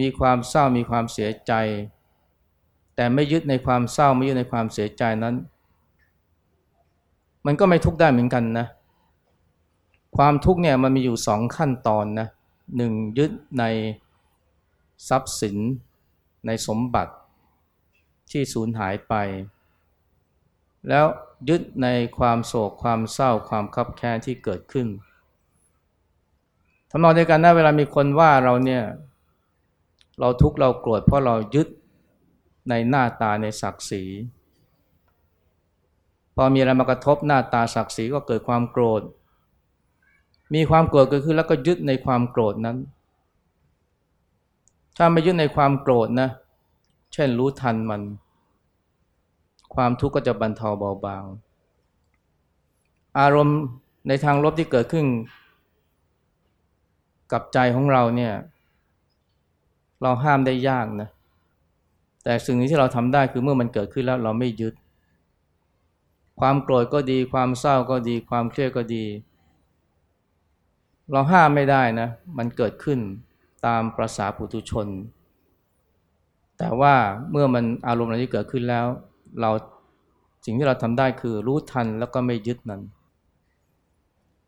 [0.00, 1.52] มีความเศร้ามีความเสียใจ
[2.98, 5.34] แต่ไม่ยึดในความเศร้าไม่ยึดในความเสียใจนั้น
[7.46, 8.66] มันก็ไม่ทุกข์ได้เหมือนกันนะ
[10.16, 12.28] ความทุกข์เนี่ยมันมีอยู่สองขั้นตอนนะ
[12.76, 13.64] หนึ่งยึดใน
[15.08, 15.56] ทรัพย์สิน
[16.46, 17.14] ในสมบัติ
[18.30, 19.14] ที่สูญหายไป
[20.88, 21.06] แล้ว
[21.48, 21.88] ยึดใน
[22.18, 24.86] ความโศกความเศร้าความคับแค้นที่เกิดขึ้น
[26.90, 28.82] ทำนองเดียวกันนะเวลามีคนว่าเราเนี่ย
[30.20, 31.68] เราทุกข์เราโกรธเพราะเรายึด
[32.68, 34.04] ในหน้าตาในศักดิ์ศรี
[36.34, 39.02] พอมีอะไรมากระทบหน้าตาศักดิ์ศรีก็เกิดความโกรธ
[40.54, 42.76] มีความโกรธเกิดขึ้นแล้วก็ยึดในความโกรธนั้น
[44.96, 46.28] ถ้าไม่ยึดในความโกรธนะ
[47.12, 48.02] เช่นรู้ทันมัน
[49.74, 51.24] ความทุกข์ก็จะบรรเทาเบาบาง
[53.18, 53.58] อารมณ์
[54.08, 55.06] ในทางลบที่เกิดขึ้น
[57.32, 58.34] กับใจของเราเนี่ย
[60.02, 61.08] เราห้ามได้ยากนะ
[62.28, 64.74] แต่สิ่งนี้ที่เราทำได้คือเมื่อมันเกิดขึ้นแล้วเราไม่ยึด
[66.40, 69.04] ความโกรธก็ดี ความเศร้าก็ดี ความเครียดก็ดี
[71.10, 72.08] เราห้ามไม่ได้นะ
[72.38, 72.98] มันเกิดขึ้น
[73.66, 74.86] ตามประษาปุถุชน
[76.58, 76.94] แต่ว่า
[77.30, 78.86] เมื่อมันอารมณ์อะไรที่เกิดขึ้นแล้ว
[79.40, 79.50] เรา
[80.44, 82.82] สิ่งที่เราทำได้คือรู้ทันแล้วก็ไม่ยึดนั้น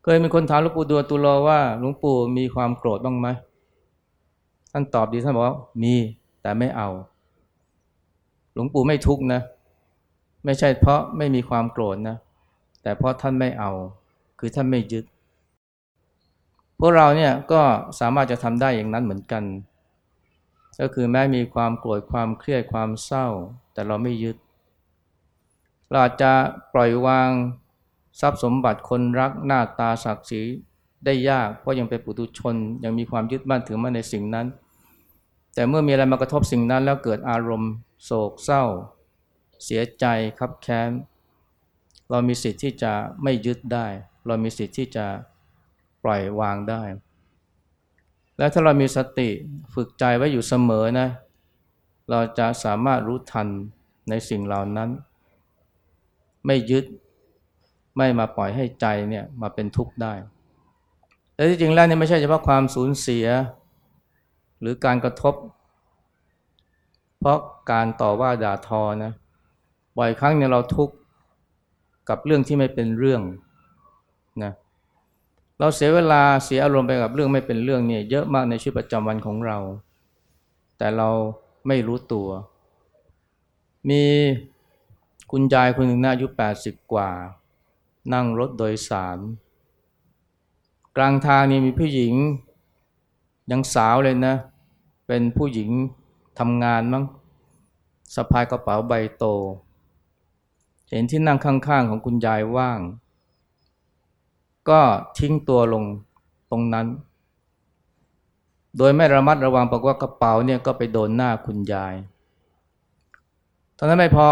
[0.03, 3.29] เคยมีคนถามหลวงปู่ดูลตุโลว่าหลวงปู่มีความโกรธบ้างไหม
[4.73, 5.95] ท่านตอบดีท่านบอกว่ามี
[6.43, 6.91] แต่ไม่เอา
[8.53, 9.41] หลวงปู่ไม่ทุกนะ
[10.45, 12.17] ไม่ใช่เพราะไม่มีความโกรธนะ
[12.83, 13.71] แต่เพราะท่านไม่เอา
[14.39, 15.05] คือท่านไม่ยึด
[16.81, 17.61] พวกเราเนี่ยก็
[18.01, 19.45] สามารถจะทำได้อย่างนั้นเหมือนกัน
[20.81, 23.27] ก็คือแม้มีความโกรธความเครียดความเศร้า
[23.73, 24.37] แต่เราไม่ยึด
[25.89, 26.33] เราอาจจะ
[26.75, 27.31] ปล่อยวาง
[28.21, 30.43] ทรัพย์สมบัติคนรักหน้าตาศักดิ์ศรี
[31.05, 34.47] ได้ยาก เพราะยังเป็นปุถุชน ยังมีความยึดมั่นถือมั่นในสิ่งนั้น
[35.55, 37.73] แต่เมื่อมีอะไรมากระทบสิ่งนั้นแล้วเกิดอารมณ์
[38.05, 38.65] โศกเศร้า
[39.65, 40.05] เสียใจ
[40.39, 40.91] คับแค้น
[42.11, 42.93] เรามีสิทธิ์ที่จะ
[43.23, 43.87] ไม่ยึดได้
[44.27, 45.07] เรามีสิทธิ์ที่จะ
[46.05, 46.83] ปล่อยวางได้
[48.39, 49.29] และถ้าเรามีสติ
[49.75, 51.09] ฝึกใจไว้อยู่เสมอนะ
[52.11, 53.49] เราจะสามารถรู้ทัน
[54.09, 54.91] ในสิ่งเหล่านั้น
[56.47, 56.85] ไม่ยึด
[57.97, 60.13] ไม่มาปล่อยให้ใจเนี่ยมาเป็นทุกข์ได้
[61.35, 63.27] แต่ที่จริงแล้วเนี่ยไม่ใช่เฉพาะความสูญเสีย
[64.61, 65.35] หรือการกระทบ
[67.21, 67.39] เพราะ
[67.71, 69.13] การต่อว่าด่าทอนะ
[69.99, 70.95] บ่อยครั้งเนี่ยเราทุกข์
[72.09, 73.23] กับเรื่องที่ไม่เป็นเรื่อง
[74.43, 74.53] นะ
[75.61, 79.59] เราเสียเวลาเสียอารมณ์ไปกับเรื่องไม่เป็นเรื่องเนี่ยเยอะมากในชีวิตประจำวันของเรา
[80.79, 81.09] แต่เรา
[81.67, 82.29] ไม่รู้ตัว
[83.89, 84.03] มี
[85.31, 87.11] คุณยายคนหนึ่งอายุแปดสิบกว่า
[88.13, 89.19] นั่งรถโดยสาร
[90.97, 92.15] กลางทางนี่มีผู้หญิง
[93.51, 94.35] ยังสาวเลยนะ
[95.07, 95.71] เป็นผู้หญิง
[96.39, 97.05] ทำงานมั้ง
[98.15, 99.25] สะพายกระเป๋าใบโต
[100.91, 102.81] เห็นที่นั่งข้างๆของคุณยายว่าง
[104.69, 104.81] ก็
[105.19, 105.85] ทิ้งตัวลง
[106.51, 106.87] ตรงนั้น
[108.77, 111.95] โดยไม่ระมัดระวังบอกว่ากระเป๋าเนี่ยก็ไปโดนหน้าคุณยาย
[113.75, 114.29] เท่านั้นไม่พอ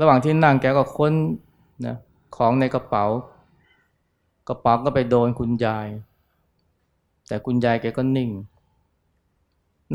[0.00, 1.12] ระหว่างที่นั่งแกก็ค้น
[1.86, 1.96] นะ
[2.36, 3.04] ของในกระเป๋า
[4.48, 5.86] กระเป๋าก็ไปโดนคุณยาย
[7.28, 8.30] แต่คุณยายแกก็นิ่ง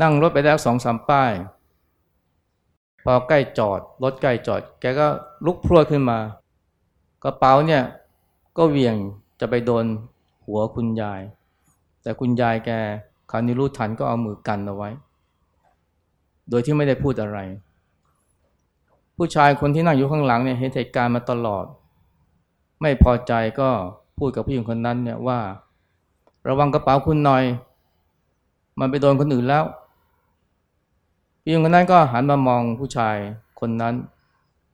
[0.00, 1.32] นั่งรถไปได้สองสามป้าย
[3.04, 5.06] พอใกล้จอด รถใกล้จอด แกก็
[5.46, 6.18] ลุกพรวดขึ้นมา
[7.24, 7.82] กระเป๋าเนี่ย
[8.56, 8.94] ก็เวียง
[9.40, 9.84] จะไปโดน
[10.46, 11.20] หัวคุณยาย
[12.02, 12.70] แต่คุณยายแก
[13.30, 14.90] คราวนี้รู้ทันก็เอามือกันเอาไว้
[16.48, 17.38] โดยที่ไม่ได้พูดอะไร
[19.16, 21.64] ผู้ชายคนที่นั่งอยู่ข้างหลังเนี่ยเห็นเหตุการณ์มาตลอด
[22.80, 23.70] ไม่พอใจก็
[24.18, 25.38] พูดกับผู้หญิงคนนั้นเนี่ยว่า
[26.48, 27.44] ระวังกระเป๋าคุณหน่อย
[28.78, 29.64] มันไปโดนคนอื่นแล้ว
[31.44, 33.16] ผู้หญิงคนนั้นก็หันมามองผู้ชาย
[33.60, 33.94] คนนั้น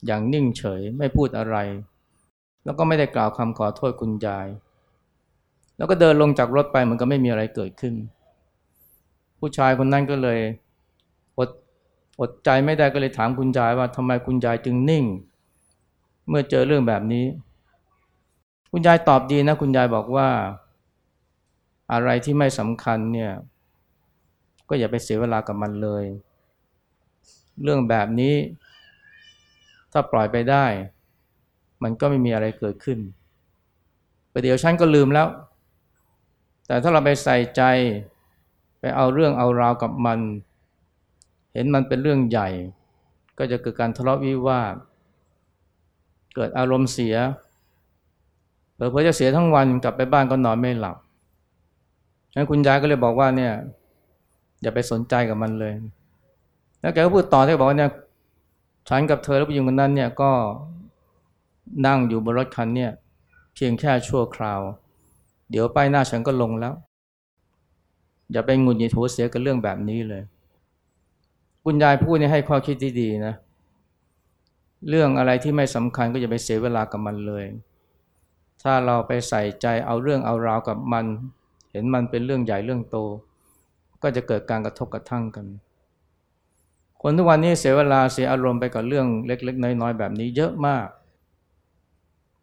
[0.06, 1.56] อย่างนิ่งเฉยไม่พูดอะไร
[2.64, 4.46] แล้วก็ไม่ได้กล่าวคำขอโทษคุณยาย
[5.76, 7.94] แล้วก็เดินลงจากรถไปเหมือนกับไม่มีอะไรเกิดขึ้น
[9.38, 10.40] ผู้ชายคนนั้นก็เลย
[11.38, 11.50] อด
[12.20, 15.04] อดใจไม่ได้ก็เลยถามคุณยายว่าทำไมคุณยายจึงนิ่ง
[16.28, 17.26] เมื่อเจอเรื่องแบบนี้
[18.72, 20.28] คุณยายตอบดีนะ คุณยายบอกว่า
[21.92, 23.32] อะไรที่ไม่สำคัญเนี่ย
[24.68, 26.04] ก็อย่าไปเสียเวลากับมันเลย
[27.62, 28.34] เรื่องแบบนี้
[29.92, 30.66] ถ้าปล่อยไปได้
[31.82, 32.98] มันก็ไม่มีอะไรเกิดขึ้น
[34.32, 35.28] ประเดี๋ยวฉันก็ลืมแล้ว
[36.66, 37.62] แต่ถ้าเราไปใส่ใจ
[38.80, 40.20] ไปเอาเรื่องเอาราวกับมัน
[41.54, 42.48] เห็นมันเป็นเรื่องใหญ่
[43.38, 44.74] ก็จะเกิดการทะเลาะวิวาท
[46.34, 47.16] เกิดอารมณ์เสีย
[48.74, 50.96] เผื่อจะเสียทั้งวันกลับไปบ้านก็นอนไม่หลับ
[52.30, 53.52] ฉะนั้นคุณยายก็เลยบอกว่าเนี่ย
[54.62, 55.74] อย่าไปสนใจกับมันเลย
[56.80, 57.90] แล้วแกก็พูดต่อที่บอกว่าเนี่ย
[58.88, 60.30] ฉันกับเธอและผู้หญิงคนนั้นเนี่ยก็
[61.86, 62.90] นั่งอยู่บนรถคันเนี่ย
[63.54, 64.60] เพียงแค่ชั่วคราว
[65.50, 66.74] เดี๋ยวป้ายหน้าฉันก็ลงแล้ว
[68.32, 70.22] อย่าไปงุนหงิดหัวเสียกับเรื่องแบบนี้เลย
[71.64, 73.34] คุณยายพูดนี่ให้ข้อคิดที่ดีนะ
[74.88, 77.44] เรื่องอะไรที่ไม่สำคัญก็อย่าไปเสียเวลากับมันเลย
[78.62, 81.06] ถ้าเราไปใส่ใจเอาเรื่องเอาราวกับมัน
[81.72, 82.96] เห็นมันเป็นเรื่องใหญ่เรื่องโต
[84.02, 85.46] ก็จะเกิดการกระทบกระทั่งกัน
[87.02, 90.86] คนทุกวันนี้เสียเวลาเสียอารมณ์ไปกับเรื่องเล็ก ๆ น้อยๆแบบนี้เยอะมาก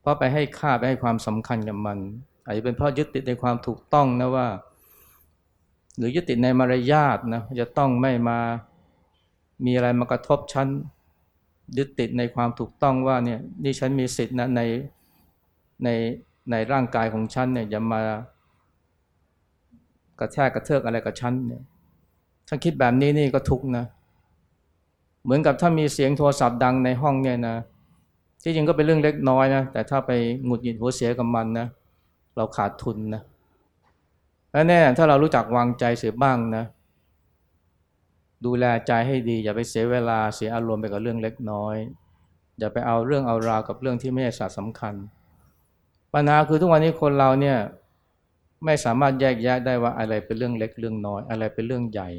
[0.02, 1.98] เพราะไปให้ค่าไปให้ความสำคัญกับมัน
[2.46, 4.48] อาจจะเป็นเพราะยึดติดในความถูกต้องนะว่า
[5.98, 8.40] หรือยึดติดในมารยาทนะจะต้องไม่มา
[9.66, 10.68] มีอะไรมากระทบฉัน
[11.78, 14.62] ยึดติดในความถูกต้องว่าเนี่ยนี่ฉันมีสิทธินะใน
[15.84, 15.90] ใน
[16.52, 18.02] ในร่างกายของฉันเนี่ยอย่ามา
[20.20, 21.64] กระแทกกระเทือกอะไรกับฉันเนี่ย
[22.48, 27.58] ถ้าคิดแบบนี้นี่ก็ทุกนะเหมือนกับถ้ามีเสียงโทรศัพท์ดังในห้องเนี่ยนะ
[28.44, 30.12] ที่จริงก็เป็นเรื่องเล็กน้อยนะแต่ถ้าไป
[30.46, 31.68] หงุดหงิดหัวเสียกับมันนะ
[32.36, 33.22] เราขาดทุนนะ
[34.52, 36.66] และแน่ถ้าเรารู้จักวางใจเสียบ้างนะ
[38.46, 41.76] ดูแลใจให้ดี อย่าไปเสียเวลาเสียอารมณ์ไปกับเรื่องเล็กน้อย
[42.60, 44.94] อย่าไปเอาเรื่องเอาราวกับเรื่องที่ไม่ใช่สาสำคัญ
[46.14, 47.58] ปัญหาคือทุกวันนี้คนเราเนี่ย
[48.66, 52.10] ไม่สามารถแยกแยะได้ว่าอะไรเป็นเรื่องเล็กเรื่องน้อย อะไรเป็นเรื่องใหญ่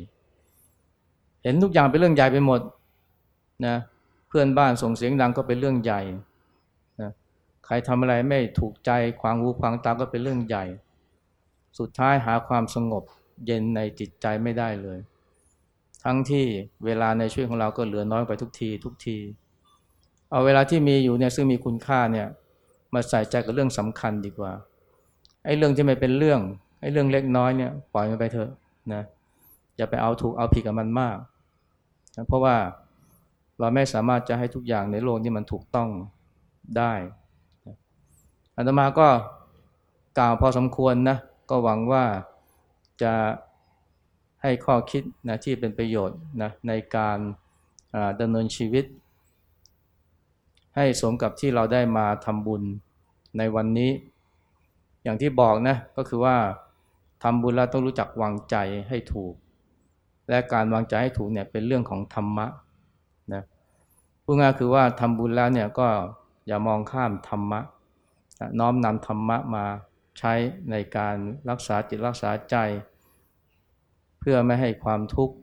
[1.43, 2.61] เห็นทุกอย่างเป็นเรื่องใหญ่ไปหมด
[3.67, 3.77] นะ
[4.29, 6.01] เพื่อนบ้านส่งเสียงดังก็เป็นเรื่องใหญ่
[7.01, 7.11] นะ
[7.67, 8.91] ใครทำอะไรไม่ถูกใจ
[9.21, 10.65] ขวางหูขวางตาก็เป็นเรื่องใหญ่
[11.79, 13.05] สุดท้ายหาความสงบ
[13.47, 14.99] เย็นในจิตใจไม่ได้เลย
[16.05, 16.45] ทั้งที่
[16.85, 19.19] เวลาในชีวิตของเราก็เหลือน้อยไปทุกทีทุกที
[20.31, 22.27] เอาเวลาที่มีอยู่เนี่ยซึ่งมีคุณค่าเนี่ย
[22.95, 24.53] มาใส่ใจกับเรื่องสำคัญดีกว่า
[25.45, 26.41] ไอ้เรื่องที่ไม่เป็นเรื่อง
[26.81, 28.51] ไอ้เรื่องเล็กน้อยเนี่ยปล่อยมันไปเถอะ
[28.93, 29.03] นะ
[29.77, 31.17] อย่าไปเอาถูกเอาผิดกับมันมาก
[32.17, 32.57] นะเพราะว่า
[33.59, 35.89] เราไม่สามารถจะให้ทุกอย่างในโลกนี้มันถูกต้อง
[36.77, 36.93] ได้
[38.57, 39.09] อาตมาก็
[40.19, 41.19] กล่าวพอสมควรนะ
[41.51, 42.05] ก็หวังว่า
[43.03, 43.13] จะ
[44.43, 47.19] ให้ข้อคิดนะที่เป็นประโยชน์นะในการ
[48.21, 48.85] ดำเนินชีวิต
[50.77, 52.63] ให้สมกับที่เราได้มาทำบุญ
[53.39, 53.91] ในวันนี้
[55.03, 56.37] อย่างที่บอกนะก็คือว่า
[57.23, 58.57] ทำบุญแล้วต้องรู้จักวางใจ
[58.89, 59.35] ให้ถูก
[60.29, 62.47] และการวางใจให้ถูกเนี่ยเป็นเรื่องของธรรมะ
[63.33, 63.43] นะ
[64.25, 65.89] พูดง่ายคือว่าทำบุญแล้วเนี่ยก็
[66.47, 67.61] อย่ามองข้ามธรรมะ
[68.41, 69.65] นะน้อมนำธรรมะมา
[70.19, 70.33] ใช้
[70.71, 71.17] ในการ
[71.51, 72.57] รักษาจิตรักษาใจ
[74.19, 75.35] เพื่อไม่ให้ความทุกข์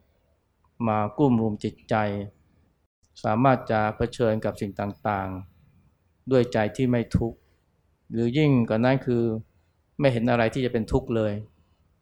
[0.88, 1.96] มากุ้มรุมจิตใจ
[3.24, 7.38] สามารถจะเผชิญกับสิ่งต่างๆ ด้วยใจที่ไม่ทุกข์
[8.12, 9.24] หรือยิ่งกว่านั้นคือ
[10.00, 11.34] ไม่เห็นอะไรที่จะเป็นทุกข์เลย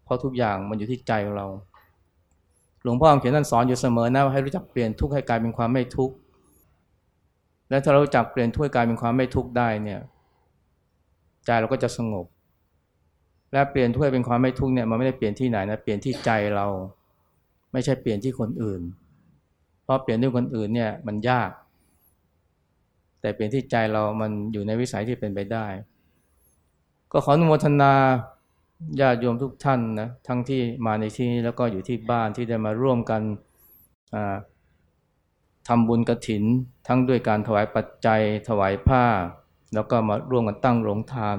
[0.03, 1.47] เพราะทุกอย่างมันอยู่ที่ใจของเรา
[2.83, 6.15] หลวงพ่อเขียนท่านสอนอยู่เสมอนะว่าให้รู้จักเปลี่ยนทุกข์ให้กลายเป็นความไม่ทุกข์
[7.69, 9.99] และถ้าเรารู้จักเปลี่ยนทุกข์ให้กลายเป็นความไม่ทุกข์ได้เนี่ย
[11.45, 12.25] ใจเราก็จะสงบ
[13.51, 16.65] และเปลี่ยนทุกข์เป็นความไม่ทุกข์เนี่ยมันไม่ได้เปลี่ยนที่ไหนนะเปลี่ยนที่ใจเรา
[17.71, 18.81] ไม่ใช่เปลี่ยนที่คนอื่น
[19.83, 21.49] เพราะเปลี่ยนด้วยคนอื่นเนี่ยมันยาก
[23.21, 25.65] แต่เปลี่ยนที่ใจเรามันอยู่ในวิสัยที่เป็นไปได้
[27.11, 27.93] ก็ขออนุโมทนา
[28.99, 33.21] ญาติโยมทุกท่านนะทั้งที่มาในที่นี้แล้วก็อยู่ที่บ้านที่ได้มาร่วมกัน
[35.67, 36.43] ทำบุญกระถิน
[36.87, 39.05] ทั้งด้วยการถวายปัจจัย ถวายผ้า
[39.73, 41.37] แล้วก็มาร่วมกันตั้งโรงทาน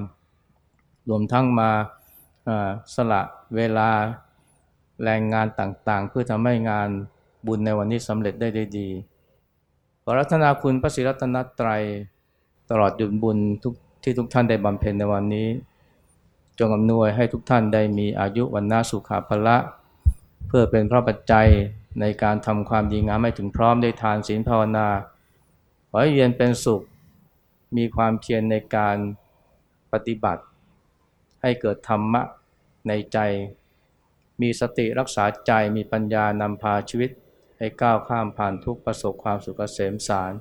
[1.09, 1.70] รวมทั้งมา
[2.95, 3.22] สละ
[3.57, 3.90] เวลา
[5.05, 6.88] แรงงานต่างๆ เพื่อทำให้งาน
[7.47, 8.88] บุญในวันนี้สำเร็จได้ด้วยดี
[10.03, 11.82] ขอรัตนาคุณพระศรีรัตนตรัย
[12.70, 15.49] ตลอดยุนบุญทุกที่ทุกท่านได้บำเพ็ญในวันนี้
[16.59, 19.57] จงอำนวยให้ทุกท่านได้มีอายุวันนาสุขาภละ
[20.48, 21.48] เพื่อเป็นพระปัจจัย
[22.00, 24.88] ในการทำความดีงามให้ถึงพร้อมได้ทานศีลภาวนา
[25.88, 26.82] ขอให้เย็นเป็นสุข
[27.76, 28.96] มีความเพียรในการ
[29.92, 30.42] ปฏิบัติ
[31.42, 32.22] ให้เกิดธรรมะ
[32.88, 33.18] ในใจ
[34.40, 37.11] มีสติรักษาใจมีปัญญานำพาชีวิต
[37.59, 40.32] ให้ก้าวข้ามผ่านทุกประสบความสุขเกษมสาร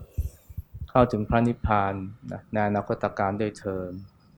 [0.89, 1.93] เข้าถึงพระนิพพาน
[2.51, 3.83] ในอนาคตการด้วยเทอ